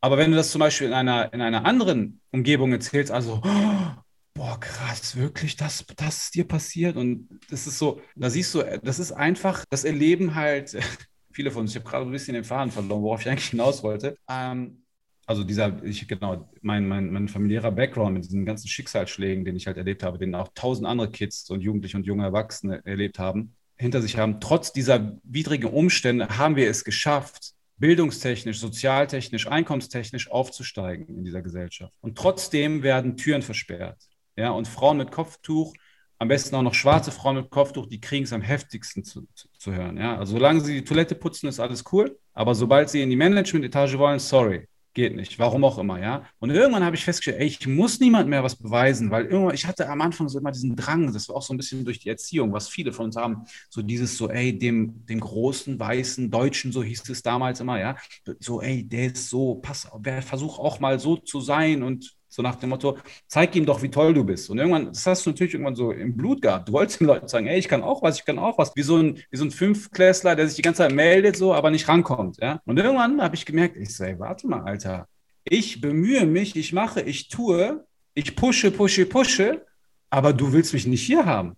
[0.00, 4.02] Aber wenn du das zum Beispiel in einer, in einer anderen Umgebung erzählst, also, oh,
[4.34, 6.96] boah, krass, wirklich, das, das dir passiert.
[6.96, 10.78] Und das ist so, da siehst du, das ist einfach das Erleben halt,
[11.32, 13.82] viele von uns, ich habe gerade ein bisschen den Faden verloren, worauf ich eigentlich hinaus
[13.82, 14.82] wollte, ähm,
[15.28, 19.66] also dieser, ich, genau, mein, mein, mein familiärer Background mit diesen ganzen Schicksalsschlägen, den ich
[19.66, 23.54] halt erlebt habe, den auch tausend andere Kids und Jugendliche und junge Erwachsene erlebt haben,
[23.76, 24.40] hinter sich haben.
[24.40, 31.92] Trotz dieser widrigen Umstände haben wir es geschafft, bildungstechnisch, sozialtechnisch, einkommenstechnisch aufzusteigen in dieser Gesellschaft.
[32.00, 34.00] Und trotzdem werden Türen versperrt.
[34.34, 35.74] Ja, und Frauen mit Kopftuch,
[36.18, 39.48] am besten auch noch schwarze Frauen mit Kopftuch, die kriegen es am heftigsten zu, zu,
[39.58, 39.98] zu hören.
[39.98, 42.18] Ja, also solange sie die Toilette putzen, ist alles cool.
[42.32, 44.66] Aber sobald sie in die Management-Etage wollen, sorry,
[44.98, 46.24] geht nicht, warum auch immer, ja.
[46.40, 49.64] Und irgendwann habe ich festgestellt, ey, ich muss niemand mehr was beweisen, weil irgendwann, ich
[49.64, 52.08] hatte am Anfang so immer diesen Drang, das war auch so ein bisschen durch die
[52.08, 56.72] Erziehung, was viele von uns haben, so dieses so, ey, dem, dem großen, weißen Deutschen,
[56.72, 57.96] so hieß es damals immer, ja,
[58.40, 62.42] so, ey, der ist so, pass, wer versucht auch mal so zu sein und so
[62.42, 64.50] nach dem Motto, zeig ihm doch, wie toll du bist.
[64.50, 66.68] Und irgendwann, das hast du natürlich irgendwann so im Blut gehabt.
[66.68, 68.76] Du wolltest den Leuten sagen, ey, ich kann auch was, ich kann auch was.
[68.76, 71.70] Wie so ein, wie so ein Fünfklässler, der sich die ganze Zeit meldet, so, aber
[71.70, 72.38] nicht rankommt.
[72.40, 72.60] Ja?
[72.64, 75.08] Und irgendwann habe ich gemerkt, ich ey, warte mal, Alter.
[75.44, 79.64] Ich bemühe mich, ich mache, ich tue, ich pushe, pushe, pushe,
[80.10, 81.56] aber du willst mich nicht hier haben.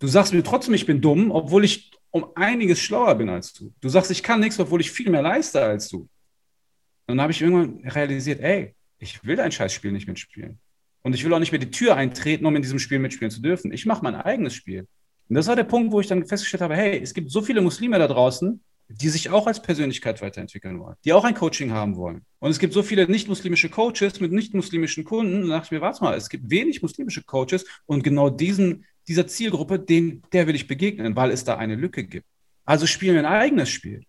[0.00, 3.72] Du sagst mir trotzdem, ich bin dumm, obwohl ich um einiges schlauer bin als du.
[3.80, 5.98] Du sagst, ich kann nichts, obwohl ich viel mehr leiste als du.
[5.98, 10.60] Und dann habe ich irgendwann realisiert, ey, ich will dein Scheißspiel nicht mitspielen.
[11.02, 13.40] Und ich will auch nicht mehr die Tür eintreten, um in diesem Spiel mitspielen zu
[13.40, 13.72] dürfen.
[13.72, 14.86] Ich mache mein eigenes Spiel.
[15.28, 17.62] Und das war der Punkt, wo ich dann festgestellt habe, hey, es gibt so viele
[17.62, 21.96] Muslime da draußen, die sich auch als Persönlichkeit weiterentwickeln wollen, die auch ein Coaching haben
[21.96, 22.26] wollen.
[22.40, 25.44] Und es gibt so viele nicht-muslimische Coaches mit nicht-muslimischen Kunden.
[25.44, 28.84] Und da dachte ich mir, warte mal, es gibt wenig muslimische Coaches und genau diesen,
[29.06, 32.26] dieser Zielgruppe, den, der will ich begegnen, weil es da eine Lücke gibt.
[32.64, 34.04] Also spielen wir ein eigenes Spiel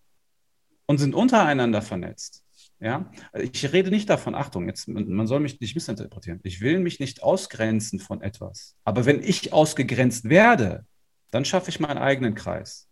[0.88, 2.44] und sind untereinander vernetzt.
[2.82, 6.40] Ja, ich rede nicht davon, Achtung, jetzt, man soll mich nicht missinterpretieren.
[6.42, 8.76] Ich will mich nicht ausgrenzen von etwas.
[8.84, 10.88] Aber wenn ich ausgegrenzt werde,
[11.30, 12.90] dann schaffe ich meinen eigenen Kreis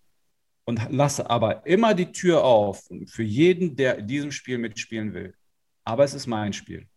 [0.66, 5.34] und lasse aber immer die Tür auf für jeden, der in diesem Spiel mitspielen will.
[5.84, 6.88] Aber es ist mein Spiel.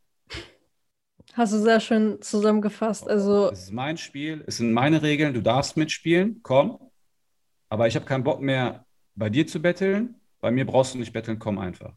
[1.33, 3.09] Hast du sehr schön zusammengefasst.
[3.09, 6.78] Also es ist mein Spiel, es sind meine Regeln, du darfst mitspielen, komm.
[7.70, 10.16] Aber ich habe keinen Bock mehr, bei dir zu betteln.
[10.40, 11.94] Bei mir brauchst du nicht betteln, komm einfach.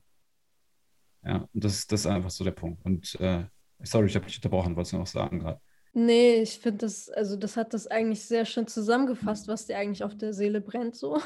[1.25, 2.85] Ja, und das, das ist einfach so der Punkt.
[2.85, 3.45] Und äh,
[3.81, 5.59] sorry, ich habe dich unterbrochen, wolltest du noch sagen gerade.
[5.93, 10.03] Nee, ich finde das, also das hat das eigentlich sehr schön zusammengefasst, was dir eigentlich
[10.03, 11.21] auf der Seele brennt so.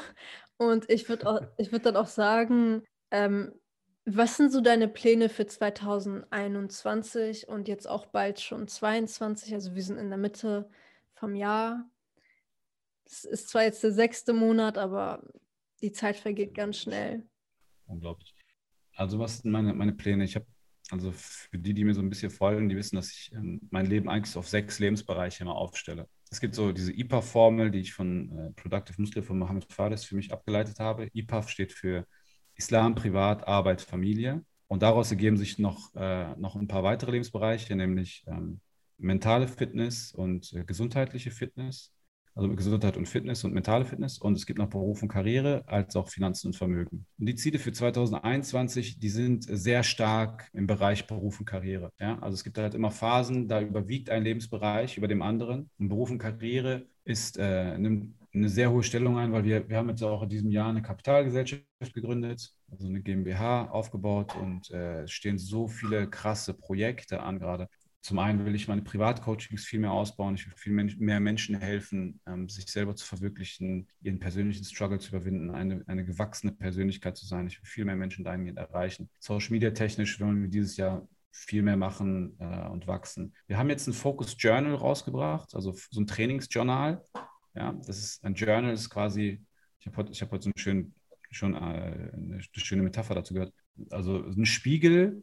[0.58, 3.52] Und ich würde würd dann auch sagen, ähm,
[4.04, 9.54] was sind so deine Pläne für 2021 und jetzt auch bald schon 2022?
[9.54, 10.70] Also wir sind in der Mitte
[11.14, 11.90] vom Jahr.
[13.04, 15.22] Es ist zwar jetzt der sechste Monat, aber
[15.82, 17.26] die Zeit vergeht ganz schnell.
[17.86, 18.39] Unglaublich.
[19.00, 20.24] Also was sind meine, meine Pläne?
[20.24, 20.44] Ich habe,
[20.90, 23.86] also für die, die mir so ein bisschen folgen, die wissen, dass ich ähm, mein
[23.86, 26.06] Leben eigentlich auf sechs Lebensbereiche immer aufstelle.
[26.30, 30.16] Es gibt so diese IPAF-Formel, die ich von äh, Productive Muslim von Mohammed Fares für
[30.16, 31.08] mich abgeleitet habe.
[31.14, 32.06] IPAF steht für
[32.56, 34.44] Islam, Privat, Arbeit, Familie.
[34.66, 38.60] Und daraus ergeben sich noch, äh, noch ein paar weitere Lebensbereiche, nämlich ähm,
[38.98, 41.90] mentale Fitness und äh, gesundheitliche Fitness,
[42.40, 44.18] also Gesundheit und Fitness und mentale Fitness.
[44.18, 47.06] Und es gibt noch Beruf und Karriere, als auch Finanzen und Vermögen.
[47.18, 51.92] Und die Ziele für 2021, die sind sehr stark im Bereich Beruf und Karriere.
[52.00, 52.18] Ja?
[52.20, 55.70] Also es gibt halt immer Phasen, da überwiegt ein Lebensbereich über dem anderen.
[55.78, 59.76] Und Beruf und Karriere ist, äh, nimmt eine sehr hohe Stellung ein, weil wir, wir
[59.76, 65.02] haben jetzt auch in diesem Jahr eine Kapitalgesellschaft gegründet, also eine GmbH aufgebaut und äh,
[65.02, 67.68] es stehen so viele krasse Projekte an gerade
[68.02, 72.20] zum einen will ich meine Privatcoachings viel mehr ausbauen, ich will viel mehr Menschen helfen,
[72.26, 77.26] ähm, sich selber zu verwirklichen, ihren persönlichen Struggle zu überwinden, eine, eine gewachsene Persönlichkeit zu
[77.26, 77.46] sein.
[77.46, 79.10] Ich will viel mehr Menschen dahingehend erreichen.
[79.18, 83.34] Social Media technisch wollen wir dieses Jahr viel mehr machen äh, und wachsen.
[83.46, 87.04] Wir haben jetzt ein Focus Journal rausgebracht, also so ein Trainingsjournal.
[87.54, 89.44] Ja, das ist ein Journal, ist quasi,
[89.78, 90.94] ich habe heute, hab heute so einen schönen,
[91.30, 93.52] schon äh, eine schöne Metapher dazu gehört.
[93.90, 95.22] Also ein Spiegel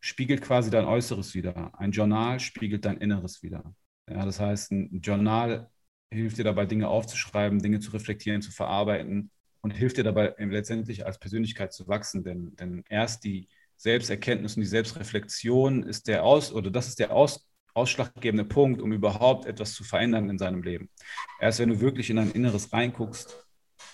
[0.00, 1.72] spiegelt quasi dein Äußeres wieder.
[1.78, 3.74] Ein Journal spiegelt dein Inneres wieder.
[4.08, 5.68] Ja, das heißt, ein Journal
[6.10, 9.30] hilft dir dabei, Dinge aufzuschreiben, Dinge zu reflektieren, zu verarbeiten.
[9.62, 12.22] und hilft dir dabei letztendlich als Persönlichkeit zu wachsen.
[12.22, 17.12] Denn, denn erst die Selbsterkenntnis und die Selbstreflexion ist der Aus oder das ist der
[17.12, 20.88] Aus, ausschlaggebende Punkt, um überhaupt etwas zu verändern in seinem Leben.
[21.40, 23.44] Erst wenn du wirklich in dein Inneres reinguckst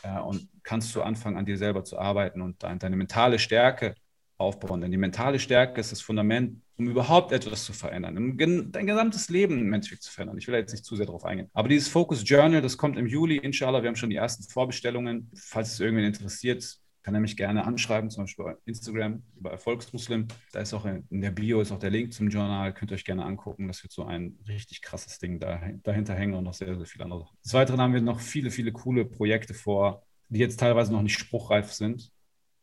[0.03, 3.95] äh, und kannst du anfangen, an dir selber zu arbeiten und dein, deine mentale Stärke
[4.39, 4.81] aufbauen.
[4.81, 8.37] Denn die mentale Stärke ist das Fundament, um überhaupt etwas zu verändern, um
[8.73, 10.39] dein gesamtes Leben im Endeffekt zu verändern.
[10.39, 11.49] Ich will da jetzt nicht zu sehr darauf eingehen.
[11.53, 13.83] Aber dieses Focus Journal, das kommt im Juli, inshallah.
[13.83, 15.31] Wir haben schon die ersten Vorbestellungen.
[15.35, 20.29] Falls es irgendwen interessiert, kann er mich gerne anschreiben, zum Beispiel bei Instagram über Erfolgsmuslim.
[20.53, 22.73] Da ist auch in der Bio ist auch der Link zum Journal.
[22.73, 23.67] Könnt ihr euch gerne angucken.
[23.67, 27.27] Das wird so ein richtig krasses Ding dahinter hängen und noch sehr, sehr viele andere.
[27.45, 31.19] Des Weiteren haben wir noch viele, viele coole Projekte vor, die jetzt teilweise noch nicht
[31.19, 32.13] spruchreif sind.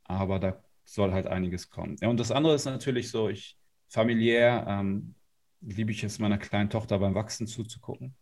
[0.05, 1.95] Aber da soll halt einiges kommen.
[2.01, 5.15] Ja, und das andere ist natürlich so, ich familiär ähm,
[5.61, 8.15] liebe ich es meiner kleinen Tochter beim Wachsen zuzugucken.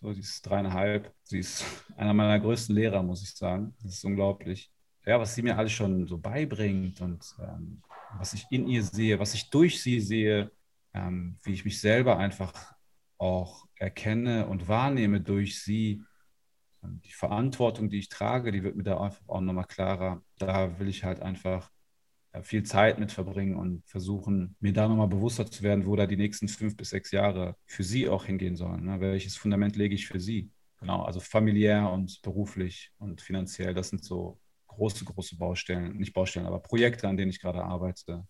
[0.00, 1.12] So, sie ist dreieinhalb.
[1.22, 1.64] Sie ist
[1.96, 3.74] einer meiner größten Lehrer, muss ich sagen.
[3.82, 4.70] Das ist unglaublich.
[5.04, 7.82] Ja, was sie mir alles schon so beibringt und ähm,
[8.18, 10.50] was ich in ihr sehe, was ich durch sie sehe,
[10.94, 12.74] ähm, wie ich mich selber einfach
[13.18, 16.02] auch erkenne und wahrnehme durch sie.
[16.82, 20.22] Die Verantwortung, die ich trage, die wird mir da einfach auch nochmal klarer.
[20.38, 21.70] Da will ich halt einfach
[22.42, 26.16] viel Zeit mit verbringen und versuchen, mir da nochmal bewusster zu werden, wo da die
[26.16, 28.84] nächsten fünf bis sechs Jahre für sie auch hingehen sollen.
[28.84, 29.00] Ne?
[29.00, 30.50] Welches Fundament lege ich für sie?
[30.78, 36.46] Genau, also familiär und beruflich und finanziell, das sind so große, große Baustellen, nicht Baustellen,
[36.46, 38.26] aber Projekte, an denen ich gerade arbeite.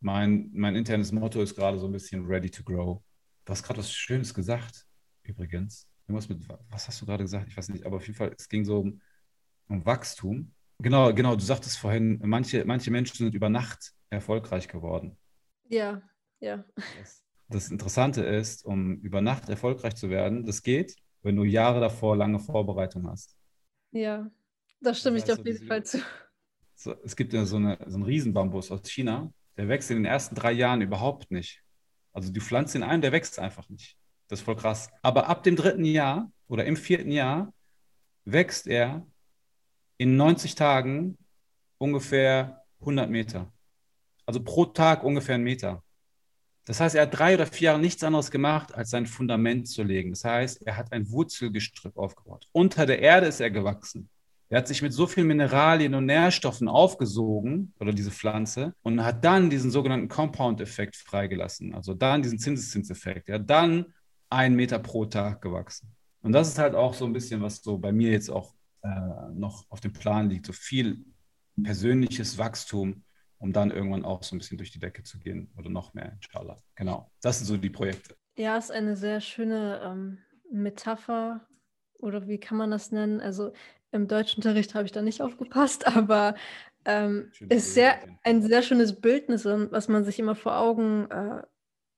[0.00, 3.02] Mein, mein internes Motto ist gerade so ein bisschen ready to grow.
[3.44, 4.86] Du hast gerade was Schönes gesagt,
[5.24, 5.88] übrigens.
[6.06, 7.48] Irgendwas mit, was hast du gerade gesagt?
[7.48, 9.00] Ich weiß nicht, aber auf jeden Fall, es ging so um,
[9.68, 10.54] um Wachstum.
[10.82, 15.16] Genau, genau, du sagtest vorhin, manche, manche Menschen sind über Nacht erfolgreich geworden.
[15.68, 16.02] Ja,
[16.40, 16.64] ja.
[16.98, 21.80] Das, das Interessante ist, um über Nacht erfolgreich zu werden, das geht, wenn du Jahre
[21.80, 23.36] davor lange Vorbereitung hast.
[23.92, 24.30] Ja,
[24.80, 25.98] da stimme das heißt, ich dir auf jeden Fall zu.
[26.76, 30.06] So, es gibt ja so, eine, so einen Riesenbambus aus China, der wächst in den
[30.06, 31.62] ersten drei Jahren überhaupt nicht.
[32.12, 33.98] Also du pflanzt ihn ein, der wächst einfach nicht.
[34.28, 34.88] Das ist voll krass.
[35.02, 37.52] Aber ab dem dritten Jahr oder im vierten Jahr
[38.24, 39.06] wächst er
[40.00, 41.18] in 90 Tagen
[41.76, 43.52] ungefähr 100 Meter.
[44.24, 45.84] Also pro Tag ungefähr einen Meter.
[46.64, 49.82] Das heißt, er hat drei oder vier Jahre nichts anderes gemacht, als sein Fundament zu
[49.82, 50.08] legen.
[50.08, 52.46] Das heißt, er hat ein Wurzelgestrüpp aufgebaut.
[52.52, 54.08] Unter der Erde ist er gewachsen.
[54.48, 59.22] Er hat sich mit so vielen Mineralien und Nährstoffen aufgesogen, oder diese Pflanze, und hat
[59.22, 61.74] dann diesen sogenannten Compound-Effekt freigelassen.
[61.74, 63.28] Also dann diesen Zinseszinseffekt.
[63.28, 63.92] Er hat dann
[64.30, 65.92] einen Meter pro Tag gewachsen.
[66.22, 69.66] Und das ist halt auch so ein bisschen, was so bei mir jetzt auch noch
[69.70, 71.04] auf dem Plan liegt, so viel
[71.62, 73.04] persönliches Wachstum,
[73.38, 76.12] um dann irgendwann auch so ein bisschen durch die Decke zu gehen oder noch mehr,
[76.12, 76.56] inshallah.
[76.74, 78.14] Genau, das sind so die Projekte.
[78.36, 80.18] Ja, ist eine sehr schöne ähm,
[80.50, 81.46] Metapher
[81.98, 83.20] oder wie kann man das nennen?
[83.20, 83.52] Also
[83.92, 86.34] im Deutschunterricht habe ich da nicht aufgepasst, aber
[86.84, 91.42] ähm, ist sehr, ein sehr schönes Bildnis, was man sich immer vor Augen äh,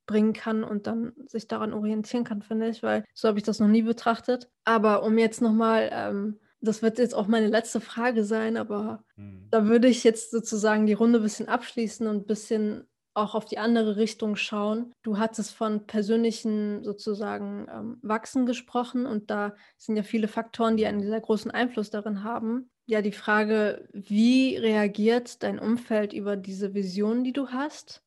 [0.06, 3.60] bringen kann und dann sich daran orientieren kann, finde ich, weil so habe ich das
[3.60, 4.50] noch nie betrachtet.
[4.64, 9.48] Aber um jetzt nochmal ähm, das wird jetzt auch meine letzte Frage sein, aber mhm.
[9.50, 13.44] da würde ich jetzt sozusagen die Runde ein bisschen abschließen und ein bisschen auch auf
[13.44, 14.92] die andere Richtung schauen.
[15.02, 20.86] Du hattest von persönlichen sozusagen ähm, Wachsen gesprochen und da sind ja viele Faktoren, die
[20.86, 22.70] einen sehr großen Einfluss darin haben.
[22.86, 28.02] Ja, die Frage, wie reagiert dein Umfeld über diese Vision, die du hast?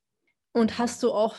[0.54, 1.36] Und hast du auch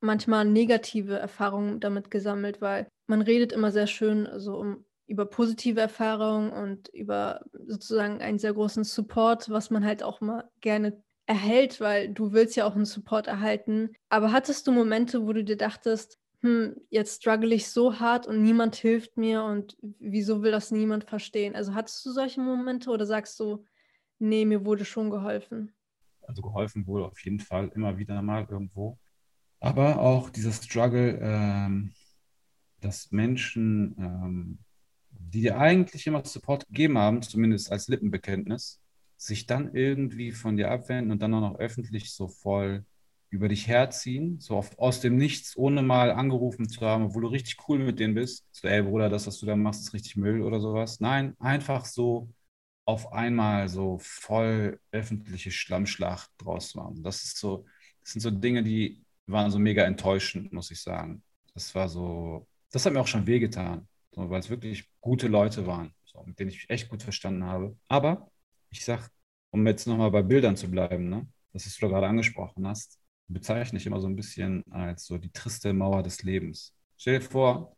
[0.00, 5.78] manchmal negative Erfahrungen damit gesammelt, weil man redet immer sehr schön so um über positive
[5.78, 11.80] Erfahrungen und über sozusagen einen sehr großen Support, was man halt auch mal gerne erhält,
[11.80, 13.92] weil du willst ja auch einen Support erhalten.
[14.08, 18.42] Aber hattest du Momente, wo du dir dachtest, hm, jetzt struggle ich so hart und
[18.42, 21.54] niemand hilft mir und wieso will das niemand verstehen?
[21.54, 23.66] Also hattest du solche Momente oder sagst du,
[24.18, 25.74] nee, mir wurde schon geholfen?
[26.22, 28.98] Also geholfen wurde auf jeden Fall immer wieder mal irgendwo.
[29.60, 31.92] Aber auch dieser Struggle, ähm,
[32.80, 34.58] dass Menschen ähm,
[35.32, 38.80] die dir eigentlich immer Support gegeben haben, zumindest als Lippenbekenntnis,
[39.16, 42.84] sich dann irgendwie von dir abwenden und dann auch noch öffentlich so voll
[43.30, 47.28] über dich herziehen, so auf, aus dem Nichts, ohne mal angerufen zu haben, obwohl du
[47.28, 48.46] richtig cool mit denen bist.
[48.52, 51.00] So, ey Bruder, das, was du da machst, ist richtig Müll oder sowas.
[51.00, 52.28] Nein, einfach so
[52.84, 57.02] auf einmal so voll öffentliche Schlammschlacht draus machen.
[57.02, 57.64] Das ist so,
[58.02, 61.22] das sind so Dinge, die waren so mega enttäuschend, muss ich sagen.
[61.54, 65.66] Das war so, das hat mir auch schon wehgetan so, weil es wirklich gute Leute
[65.66, 67.76] waren, so, mit denen ich mich echt gut verstanden habe.
[67.88, 68.30] Aber
[68.70, 69.10] ich sag,
[69.50, 72.98] um jetzt nochmal bei Bildern zu bleiben, ne, das, was du gerade angesprochen hast,
[73.28, 76.74] bezeichne ich immer so ein bisschen als so die triste Mauer des Lebens.
[76.96, 77.76] Stell dir vor,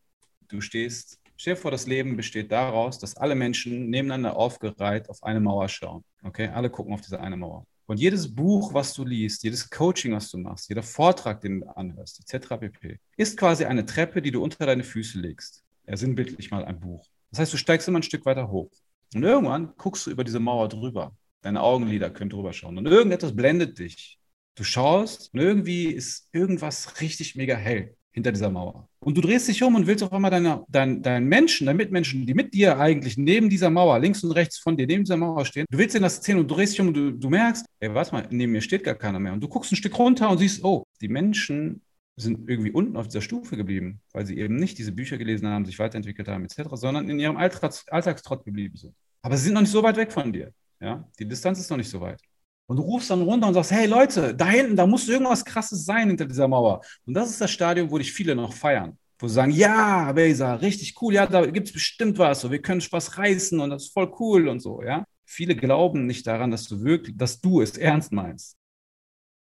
[0.48, 5.22] du stehst Stell dir vor, das Leben besteht daraus, dass alle Menschen nebeneinander aufgereiht auf
[5.24, 6.04] eine Mauer schauen.
[6.22, 7.66] Okay, alle gucken auf diese eine Mauer.
[7.86, 11.76] Und jedes Buch, was du liest, jedes Coaching, was du machst, jeder Vortrag, den du
[11.76, 12.56] anhörst, etc.
[12.56, 15.63] pp., ist quasi eine Treppe, die du unter deine Füße legst.
[15.86, 17.06] Ja, sinnbildlich mal ein Buch.
[17.30, 18.70] Das heißt, du steigst immer ein Stück weiter hoch.
[19.14, 21.16] Und irgendwann guckst du über diese Mauer drüber.
[21.42, 22.78] Deine Augenlider können drüber schauen.
[22.78, 24.18] Und irgendetwas blendet dich.
[24.56, 28.88] Du schaust und irgendwie ist irgendwas richtig mega hell hinter dieser Mauer.
[29.00, 32.24] Und du drehst dich um und willst auf einmal deine, dein, deinen Menschen, deinen Mitmenschen,
[32.24, 35.44] die mit dir eigentlich neben dieser Mauer, links und rechts von dir, neben dieser Mauer
[35.44, 37.66] stehen, du willst ihnen das erzählen und du drehst dich um und du, du merkst,
[37.80, 39.32] ey, warte mal, neben mir steht gar keiner mehr.
[39.32, 41.82] Und du guckst ein Stück runter und siehst, oh, die Menschen
[42.16, 45.64] sind irgendwie unten auf dieser Stufe geblieben, weil sie eben nicht diese Bücher gelesen haben,
[45.64, 48.94] sich weiterentwickelt haben, etc., sondern in ihrem Alltags Alltagstrott geblieben sind.
[49.22, 50.52] Aber sie sind noch nicht so weit weg von dir.
[50.80, 51.08] Ja?
[51.18, 52.20] Die Distanz ist noch nicht so weit.
[52.66, 55.84] Und du rufst dann runter und sagst, hey Leute, da hinten, da muss irgendwas Krasses
[55.84, 56.80] sein hinter dieser Mauer.
[57.04, 58.96] Und das ist das Stadium, wo dich viele noch feiern.
[59.18, 62.60] Wo sie sagen, ja, Beza, richtig cool, ja, da gibt es bestimmt was, so, wir
[62.60, 65.04] können was reißen und das ist voll cool und so, ja.
[65.26, 68.56] Viele glauben nicht daran, dass du wirklich, dass du es ernst meinst.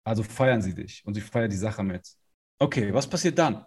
[0.04, 2.06] Also feiern sie dich und sie feiern die Sache mit.
[2.62, 3.64] Okay, was passiert dann?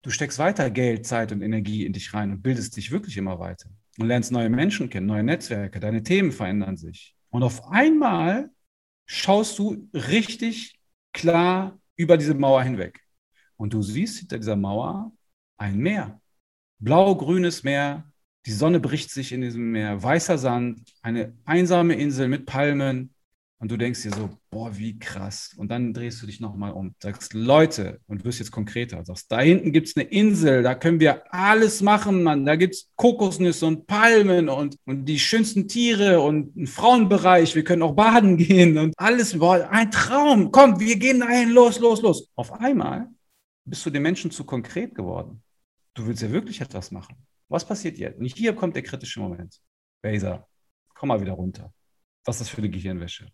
[0.00, 3.38] Du steckst weiter Geld, Zeit und Energie in dich rein und bildest dich wirklich immer
[3.38, 3.68] weiter
[3.98, 7.14] und lernst neue Menschen kennen, neue Netzwerke, deine Themen verändern sich.
[7.28, 8.50] Und auf einmal
[9.04, 10.80] schaust du richtig
[11.12, 13.00] klar über diese Mauer hinweg.
[13.56, 15.12] Und du siehst hinter dieser Mauer
[15.58, 16.20] ein Meer.
[16.78, 18.10] Blau-grünes Meer.
[18.46, 20.02] Die Sonne bricht sich in diesem Meer.
[20.02, 20.90] Weißer Sand.
[21.02, 23.14] Eine einsame Insel mit Palmen.
[23.62, 25.54] Und du denkst dir so, boah, wie krass.
[25.56, 29.38] Und dann drehst du dich nochmal um, sagst, Leute, und wirst jetzt konkreter, sagst, da
[29.38, 32.44] hinten gibt es eine Insel, da können wir alles machen, Mann.
[32.44, 37.54] Da gibt es Kokosnüsse und Palmen und, und die schönsten Tiere und einen Frauenbereich.
[37.54, 39.38] Wir können auch baden gehen und alles.
[39.38, 40.50] Boah, ein Traum.
[40.50, 42.28] Komm, wir gehen dahin, los, los, los.
[42.34, 43.10] Auf einmal
[43.64, 45.40] bist du den Menschen zu konkret geworden.
[45.94, 47.14] Du willst ja wirklich etwas machen.
[47.48, 48.18] Was passiert jetzt?
[48.18, 49.60] Und hier kommt der kritische Moment.
[50.02, 50.48] Baser,
[50.96, 51.72] komm mal wieder runter.
[52.24, 53.30] Was ist das für eine Gehirnwäsche?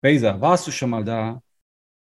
[0.00, 1.42] Beza, warst du schon mal da?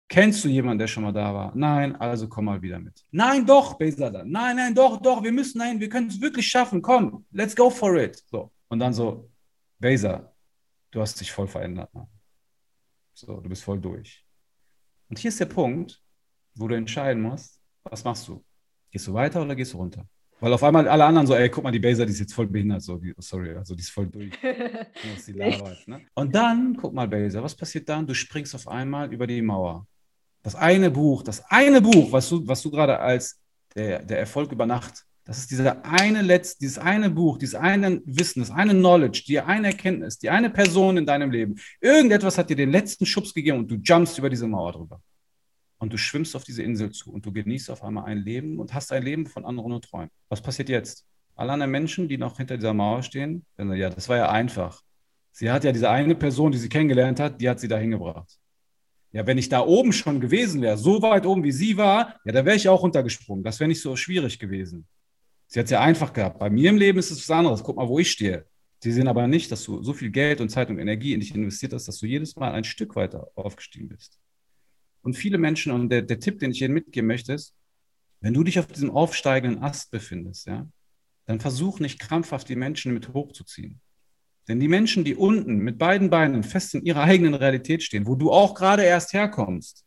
[0.07, 1.51] Kennst du jemanden, der schon mal da war?
[1.55, 3.03] Nein, also komm mal wieder mit.
[3.11, 4.29] Nein, doch, Beza dann.
[4.29, 6.81] Nein, nein, doch, doch, wir müssen nein, wir können es wirklich schaffen.
[6.81, 8.23] Komm, let's go for it.
[8.29, 8.51] So.
[8.67, 9.31] Und dann so,
[9.79, 10.31] Beza,
[10.91, 11.91] du hast dich voll verändert.
[11.93, 12.07] Mann.
[13.13, 14.23] So, du bist voll durch.
[15.09, 16.03] Und hier ist der Punkt,
[16.55, 18.43] wo du entscheiden musst, was machst du?
[18.91, 20.07] Gehst du weiter oder gehst du runter?
[20.39, 22.47] Weil auf einmal alle anderen so, ey, guck mal, die Baser, die ist jetzt voll
[22.47, 24.31] behindert, so, die, sorry, also die ist voll durch.
[25.27, 26.01] die labert, ne?
[26.13, 28.05] Und dann, guck mal, Baser, was passiert dann?
[28.05, 29.87] Du springst auf einmal über die Mauer.
[30.43, 33.39] Das eine Buch, das eine Buch, was du, was du gerade als
[33.75, 38.01] der, der Erfolg über Nacht, das ist dieser eine Letz, dieses eine Buch, dieses eine
[38.05, 41.55] Wissen, das eine Knowledge, die eine Erkenntnis, die eine Person in deinem Leben.
[41.81, 45.01] Irgendetwas hat dir den letzten Schubs gegeben und du jumpst über diese Mauer drüber
[45.77, 48.73] und du schwimmst auf diese Insel zu und du genießt auf einmal ein Leben und
[48.73, 50.09] hast ein Leben von anderen und Träumen.
[50.29, 51.05] Was passiert jetzt?
[51.35, 54.81] Alle anderen Menschen, die noch hinter dieser Mauer stehen, sagen, ja, das war ja einfach.
[55.31, 58.39] Sie hat ja diese eine Person, die sie kennengelernt hat, die hat sie dahin gebracht.
[59.11, 62.31] Ja, wenn ich da oben schon gewesen wäre, so weit oben wie sie war, ja,
[62.31, 63.43] da wäre ich auch runtergesprungen.
[63.43, 64.87] Das wäre nicht so schwierig gewesen.
[65.47, 66.39] Sie hat es ja einfach gehabt.
[66.39, 67.63] Bei mir im Leben ist es was anderes.
[67.63, 68.45] Guck mal, wo ich stehe.
[68.79, 71.33] Sie sehen aber nicht, dass du so viel Geld und Zeit und Energie in dich
[71.33, 74.19] investiert hast, dass du jedes Mal ein Stück weiter aufgestiegen bist.
[75.05, 77.53] Und viele Menschen, und der, der Tipp, den ich Ihnen mitgeben möchte, ist,
[78.21, 80.67] wenn du dich auf diesem aufsteigenden Ast befindest, ja,
[81.27, 83.79] dann versuch nicht krampfhaft die Menschen mit hochzuziehen.
[84.47, 88.15] Denn die Menschen, die unten mit beiden Beinen fest in ihrer eigenen Realität stehen, wo
[88.15, 89.85] du auch gerade erst herkommst,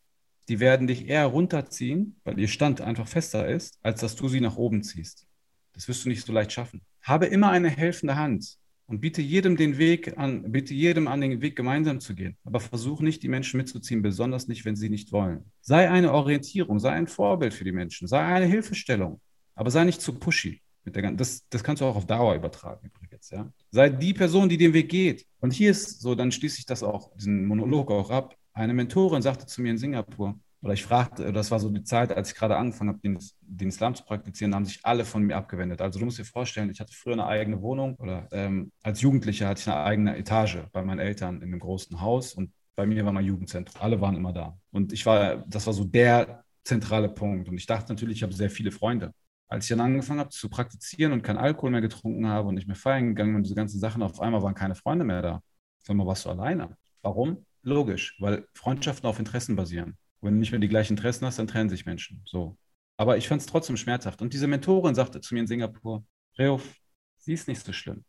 [0.48, 4.40] die werden dich eher runterziehen, weil ihr Stand einfach fester ist, als dass du sie
[4.40, 5.26] nach oben ziehst.
[5.72, 6.83] Das wirst du nicht so leicht schaffen.
[7.02, 8.57] Habe immer eine helfende Hand
[8.88, 12.37] und biete jedem den Weg an, biete jedem an, den Weg gemeinsam zu gehen.
[12.44, 15.44] Aber versuch nicht, die Menschen mitzuziehen, besonders nicht, wenn sie nicht wollen.
[15.61, 19.20] Sei eine Orientierung, sei ein Vorbild für die Menschen, sei eine Hilfestellung,
[19.55, 20.62] aber sei nicht zu pushy.
[20.85, 23.29] das, das kannst du auch auf Dauer übertragen übrigens.
[23.29, 23.53] Ja?
[23.70, 25.27] Sei die Person, die den Weg geht.
[25.40, 28.37] Und hier ist so, dann schließe ich das auch, diesen Monolog auch ab.
[28.55, 32.12] Eine Mentorin sagte zu mir in Singapur, oder ich fragte, das war so die Zeit,
[32.12, 35.37] als ich gerade angefangen habe, den, den, Islam zu praktizieren, haben sich alle von mir
[35.37, 35.81] abgewendet.
[35.81, 39.49] Also du musst dir vorstellen, ich hatte früher eine eigene Wohnung oder ähm, als Jugendlicher
[39.49, 43.05] hatte ich eine eigene Etage bei meinen Eltern in einem großen Haus und bei mir
[43.05, 43.83] war mein Jugendzentrum.
[43.83, 44.57] Alle waren immer da.
[44.71, 47.49] Und ich war, das war so der zentrale Punkt.
[47.49, 49.12] Und ich dachte natürlich, ich habe sehr viele Freunde.
[49.49, 52.68] Als ich dann angefangen habe zu praktizieren und keinen Alkohol mehr getrunken habe und nicht
[52.68, 55.43] mehr feiern gegangen und diese ganzen Sachen, auf einmal waren keine Freunde mehr da.
[55.85, 56.76] Sondern warst du alleine.
[57.03, 57.45] Warum?
[57.62, 59.97] Logisch, weil Freundschaften auf Interessen basieren.
[60.21, 62.23] Wenn du nicht mehr die gleichen Interessen hast, dann trennen sich Menschen.
[62.25, 62.57] So.
[62.97, 64.21] Aber ich fand es trotzdem schmerzhaft.
[64.21, 66.05] Und diese Mentorin sagte zu mir in Singapur,
[66.39, 66.75] Reuf,
[67.19, 68.05] sie ist nicht so schlimm.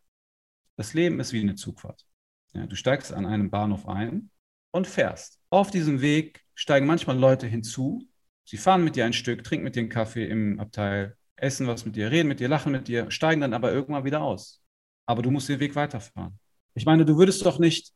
[0.76, 2.06] Das Leben ist wie eine Zugfahrt.
[2.54, 4.32] Ja, du steigst an einem Bahnhof ein
[4.72, 5.40] und fährst.
[5.50, 8.08] Auf diesem Weg steigen manchmal Leute hinzu.
[8.44, 11.86] Sie fahren mit dir ein Stück, trinken mit dir einen Kaffee im Abteil, essen was
[11.86, 14.64] mit dir, reden mit dir, lachen mit dir, steigen dann aber irgendwann wieder aus.
[15.06, 16.40] Aber du musst den Weg weiterfahren.
[16.74, 17.92] Ich meine, du würdest doch nicht,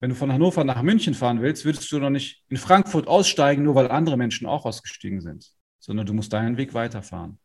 [0.00, 3.62] wenn du von Hannover nach München fahren willst, würdest du doch nicht in Frankfurt aussteigen,
[3.62, 7.38] nur weil andere Menschen auch ausgestiegen sind, sondern du musst deinen Weg weiterfahren.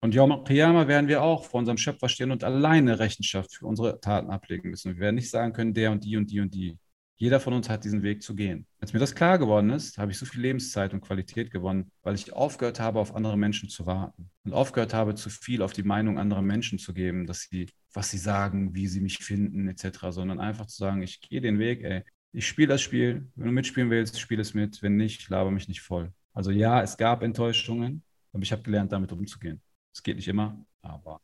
[0.00, 4.00] Und Yom Qiyamah werden wir auch vor unserem Schöpfer stehen und alleine Rechenschaft für unsere
[4.00, 4.94] Taten ablegen müssen.
[4.94, 6.78] Wir werden nicht sagen können, der und die und die und die.
[7.16, 8.66] Jeder von uns hat diesen Weg zu gehen.
[8.80, 12.14] Als mir das klar geworden ist, habe ich so viel Lebenszeit und Qualität gewonnen, weil
[12.14, 15.84] ich aufgehört habe, auf andere Menschen zu warten und aufgehört habe, zu viel auf die
[15.84, 19.98] Meinung anderer Menschen zu geben, dass sie, was sie sagen, wie sie mich finden, etc.,
[20.08, 22.02] sondern einfach zu sagen, ich gehe den Weg, ey.
[22.34, 23.30] Ich spiele das Spiel.
[23.36, 24.82] Wenn du mitspielen willst, spiel es mit.
[24.82, 26.12] Wenn nicht, laber mich nicht voll.
[26.32, 28.02] Also ja, es gab Enttäuschungen,
[28.32, 29.60] aber ich habe gelernt, damit umzugehen.
[29.92, 31.20] Es geht nicht immer, aber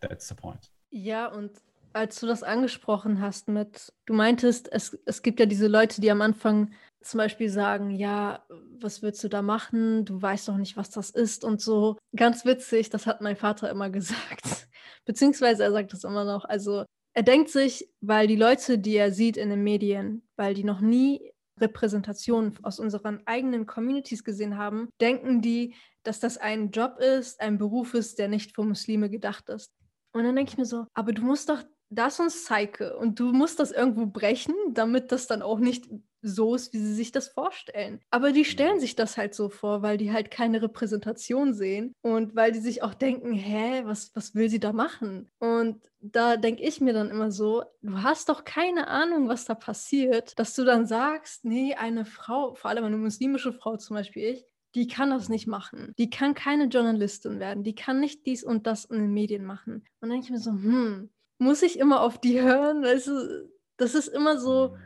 [0.00, 0.70] that's the point.
[0.90, 1.52] Ja, und
[1.98, 6.10] als du das angesprochen hast mit, du meintest, es, es gibt ja diese Leute, die
[6.10, 8.44] am Anfang zum Beispiel sagen, ja,
[8.80, 10.04] was willst du da machen?
[10.04, 11.96] Du weißt doch nicht, was das ist und so.
[12.16, 14.68] Ganz witzig, das hat mein Vater immer gesagt.
[15.04, 16.44] Beziehungsweise er sagt das immer noch.
[16.44, 16.84] Also
[17.14, 20.80] er denkt sich, weil die Leute, die er sieht in den Medien, weil die noch
[20.80, 25.74] nie Repräsentationen aus unseren eigenen Communities gesehen haben, denken die,
[26.04, 29.72] dass das ein Job ist, ein Beruf ist, der nicht für Muslime gedacht ist.
[30.12, 33.32] Und dann denke ich mir so, aber du musst doch das und Psyche und du
[33.32, 35.88] musst das irgendwo brechen, damit das dann auch nicht
[36.20, 38.00] so ist, wie sie sich das vorstellen.
[38.10, 38.80] Aber die stellen mhm.
[38.80, 42.82] sich das halt so vor, weil die halt keine Repräsentation sehen und weil die sich
[42.82, 45.30] auch denken, hä, was, was will sie da machen?
[45.38, 49.54] Und da denke ich mir dann immer so, du hast doch keine Ahnung, was da
[49.54, 54.24] passiert, dass du dann sagst, nee, eine Frau, vor allem eine muslimische Frau zum Beispiel
[54.24, 55.94] ich, die kann das nicht machen.
[55.98, 57.64] Die kann keine Journalistin werden.
[57.64, 59.76] Die kann nicht dies und das in den Medien machen.
[59.76, 62.82] Und dann denke ich mir so, hm, muss ich immer auf die hören?
[62.82, 64.76] Weißt du, das ist immer so mhm.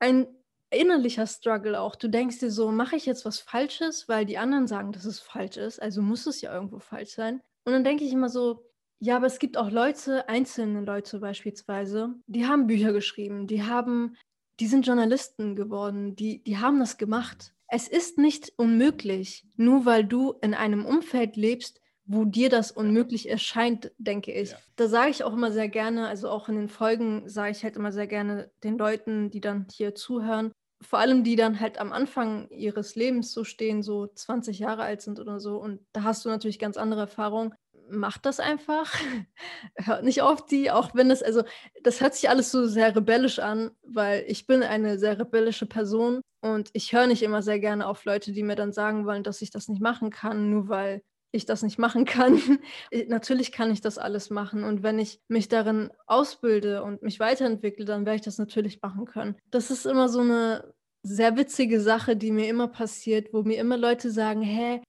[0.00, 0.26] ein
[0.70, 1.96] innerlicher Struggle auch.
[1.96, 5.20] Du denkst dir so, mache ich jetzt was Falsches, weil die anderen sagen, dass es
[5.20, 7.40] falsch ist, also muss es ja irgendwo falsch sein.
[7.64, 8.64] Und dann denke ich immer so,
[9.00, 14.16] ja, aber es gibt auch Leute, einzelne Leute beispielsweise, die haben Bücher geschrieben, die haben,
[14.60, 17.54] die sind Journalisten geworden, die, die haben das gemacht.
[17.66, 21.80] Es ist nicht unmöglich, nur weil du in einem Umfeld lebst,
[22.12, 24.50] wo dir das unmöglich erscheint, denke ich.
[24.50, 24.56] Ja.
[24.74, 27.76] Da sage ich auch immer sehr gerne, also auch in den Folgen sage ich halt
[27.76, 30.50] immer sehr gerne den Leuten, die dann hier zuhören,
[30.82, 35.02] vor allem die dann halt am Anfang ihres Lebens so stehen, so 20 Jahre alt
[35.02, 35.58] sind oder so.
[35.58, 37.54] Und da hast du natürlich ganz andere Erfahrungen.
[37.88, 38.92] Macht das einfach.
[39.76, 41.44] Hört nicht auf die, auch wenn es, also
[41.84, 46.22] das hört sich alles so sehr rebellisch an, weil ich bin eine sehr rebellische Person
[46.40, 49.42] und ich höre nicht immer sehr gerne auf Leute, die mir dann sagen wollen, dass
[49.42, 51.02] ich das nicht machen kann, nur weil
[51.32, 52.40] ich das nicht machen kann.
[53.08, 54.64] natürlich kann ich das alles machen.
[54.64, 59.04] Und wenn ich mich darin ausbilde und mich weiterentwickle, dann werde ich das natürlich machen
[59.04, 59.36] können.
[59.50, 63.76] Das ist immer so eine sehr witzige Sache, die mir immer passiert, wo mir immer
[63.76, 64.82] Leute sagen, hä,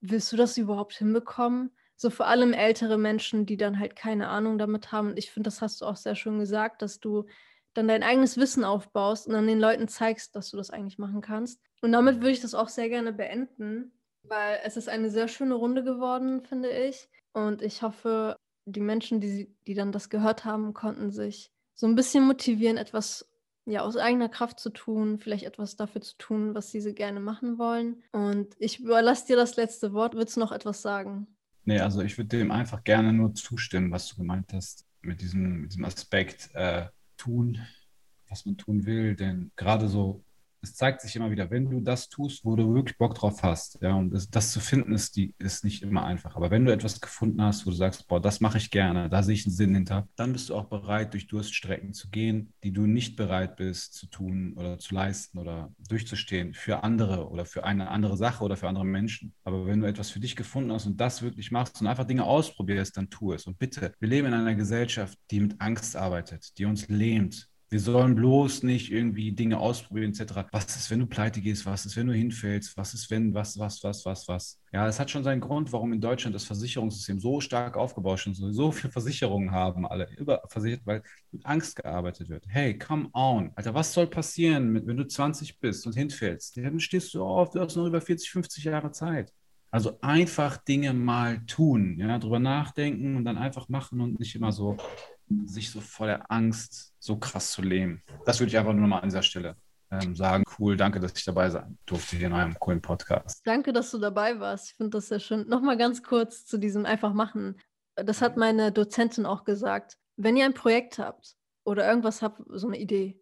[0.00, 1.70] willst du das überhaupt hinbekommen?
[1.96, 5.08] So vor allem ältere Menschen, die dann halt keine Ahnung damit haben.
[5.10, 7.26] Und ich finde, das hast du auch sehr schön gesagt, dass du
[7.74, 11.20] dann dein eigenes Wissen aufbaust und dann den Leuten zeigst, dass du das eigentlich machen
[11.20, 11.60] kannst.
[11.82, 13.92] Und damit würde ich das auch sehr gerne beenden.
[14.30, 17.08] Weil es ist eine sehr schöne Runde geworden, finde ich.
[17.32, 21.96] Und ich hoffe, die Menschen, die, die dann das gehört haben, konnten sich so ein
[21.96, 23.28] bisschen motivieren, etwas
[23.66, 27.58] ja, aus eigener Kraft zu tun, vielleicht etwas dafür zu tun, was sie gerne machen
[27.58, 28.02] wollen.
[28.12, 30.14] Und ich überlasse dir das letzte Wort.
[30.14, 31.26] Willst du noch etwas sagen?
[31.64, 35.62] Nee, also ich würde dem einfach gerne nur zustimmen, was du gemeint hast mit diesem,
[35.62, 37.58] mit diesem Aspekt äh, tun,
[38.28, 39.14] was man tun will.
[39.16, 40.24] Denn gerade so
[40.62, 43.78] es zeigt sich immer wieder, wenn du das tust, wo du wirklich Bock drauf hast,
[43.80, 46.36] ja, und das, das, zu finden ist, die, ist nicht immer einfach.
[46.36, 49.22] Aber wenn du etwas gefunden hast, wo du sagst, boah, das mache ich gerne, da
[49.22, 52.72] sehe ich einen Sinn hinter, dann bist du auch bereit, durch Durststrecken zu gehen, die
[52.72, 57.64] du nicht bereit bist zu tun oder zu leisten oder durchzustehen für andere oder für
[57.64, 59.32] eine andere Sache oder für andere Menschen.
[59.44, 62.24] Aber wenn du etwas für dich gefunden hast und das wirklich machst und einfach Dinge
[62.24, 63.46] ausprobierst, dann tu es.
[63.46, 67.78] Und bitte, wir leben in einer Gesellschaft, die mit Angst arbeitet, die uns lähmt, wir
[67.78, 70.48] sollen bloß nicht irgendwie Dinge ausprobieren, etc.
[70.50, 71.64] Was ist, wenn du pleite gehst?
[71.66, 72.76] Was ist, wenn du hinfällst?
[72.76, 74.60] Was ist, wenn, was, was, was, was, was?
[74.72, 78.40] Ja, es hat schon seinen Grund, warum in Deutschland das Versicherungssystem so stark aufgebaut ist
[78.40, 82.44] und so viele Versicherungen haben, alle überversichert, weil mit Angst gearbeitet wird.
[82.48, 83.52] Hey, come on.
[83.54, 86.56] Alter, was soll passieren, wenn du 20 bist und hinfällst?
[86.56, 89.32] Dann stehst du auf, du hast noch über 40, 50 Jahre Zeit.
[89.70, 94.50] Also einfach Dinge mal tun, ja, drüber nachdenken und dann einfach machen und nicht immer
[94.50, 94.76] so
[95.46, 98.02] sich so vor der Angst so krass zu leben.
[98.24, 99.56] Das würde ich einfach nur mal an dieser Stelle
[99.90, 100.44] ähm, sagen.
[100.58, 103.40] Cool, danke, dass ich dabei sein durfte hier in eurem coolen Podcast.
[103.44, 104.70] Danke, dass du dabei warst.
[104.70, 105.48] Ich finde das sehr schön.
[105.48, 107.60] Nochmal ganz kurz zu diesem einfach machen.
[107.96, 109.98] Das hat meine Dozentin auch gesagt.
[110.16, 113.20] Wenn ihr ein Projekt habt oder irgendwas habt, so eine Idee,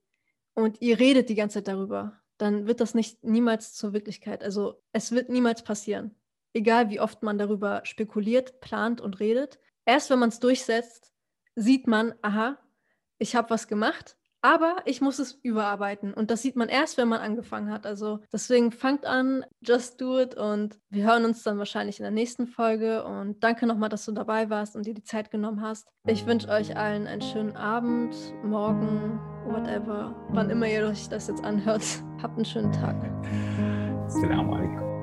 [0.54, 4.42] und ihr redet die ganze Zeit darüber, dann wird das nicht niemals zur Wirklichkeit.
[4.42, 6.16] Also es wird niemals passieren.
[6.52, 9.61] egal wie oft man darüber spekuliert, plant und redet.
[9.84, 11.12] Erst wenn man es durchsetzt,
[11.59, 12.56] sieht man, aha,
[13.18, 16.14] ich habe was gemacht, aber ich muss es überarbeiten.
[16.14, 17.86] Und das sieht man erst, wenn man angefangen hat.
[17.86, 20.36] Also deswegen fangt an, just do it.
[20.36, 23.04] Und wir hören uns dann wahrscheinlich in der nächsten Folge.
[23.04, 25.88] Und danke nochmal, dass du dabei warst und dir die Zeit genommen hast.
[26.06, 31.44] Ich wünsche euch allen einen schönen Abend, morgen, whatever, wann immer ihr euch das jetzt
[31.44, 31.82] anhört.
[32.22, 32.96] Habt einen schönen Tag.
[34.06, 34.97] Assalamu alaikum.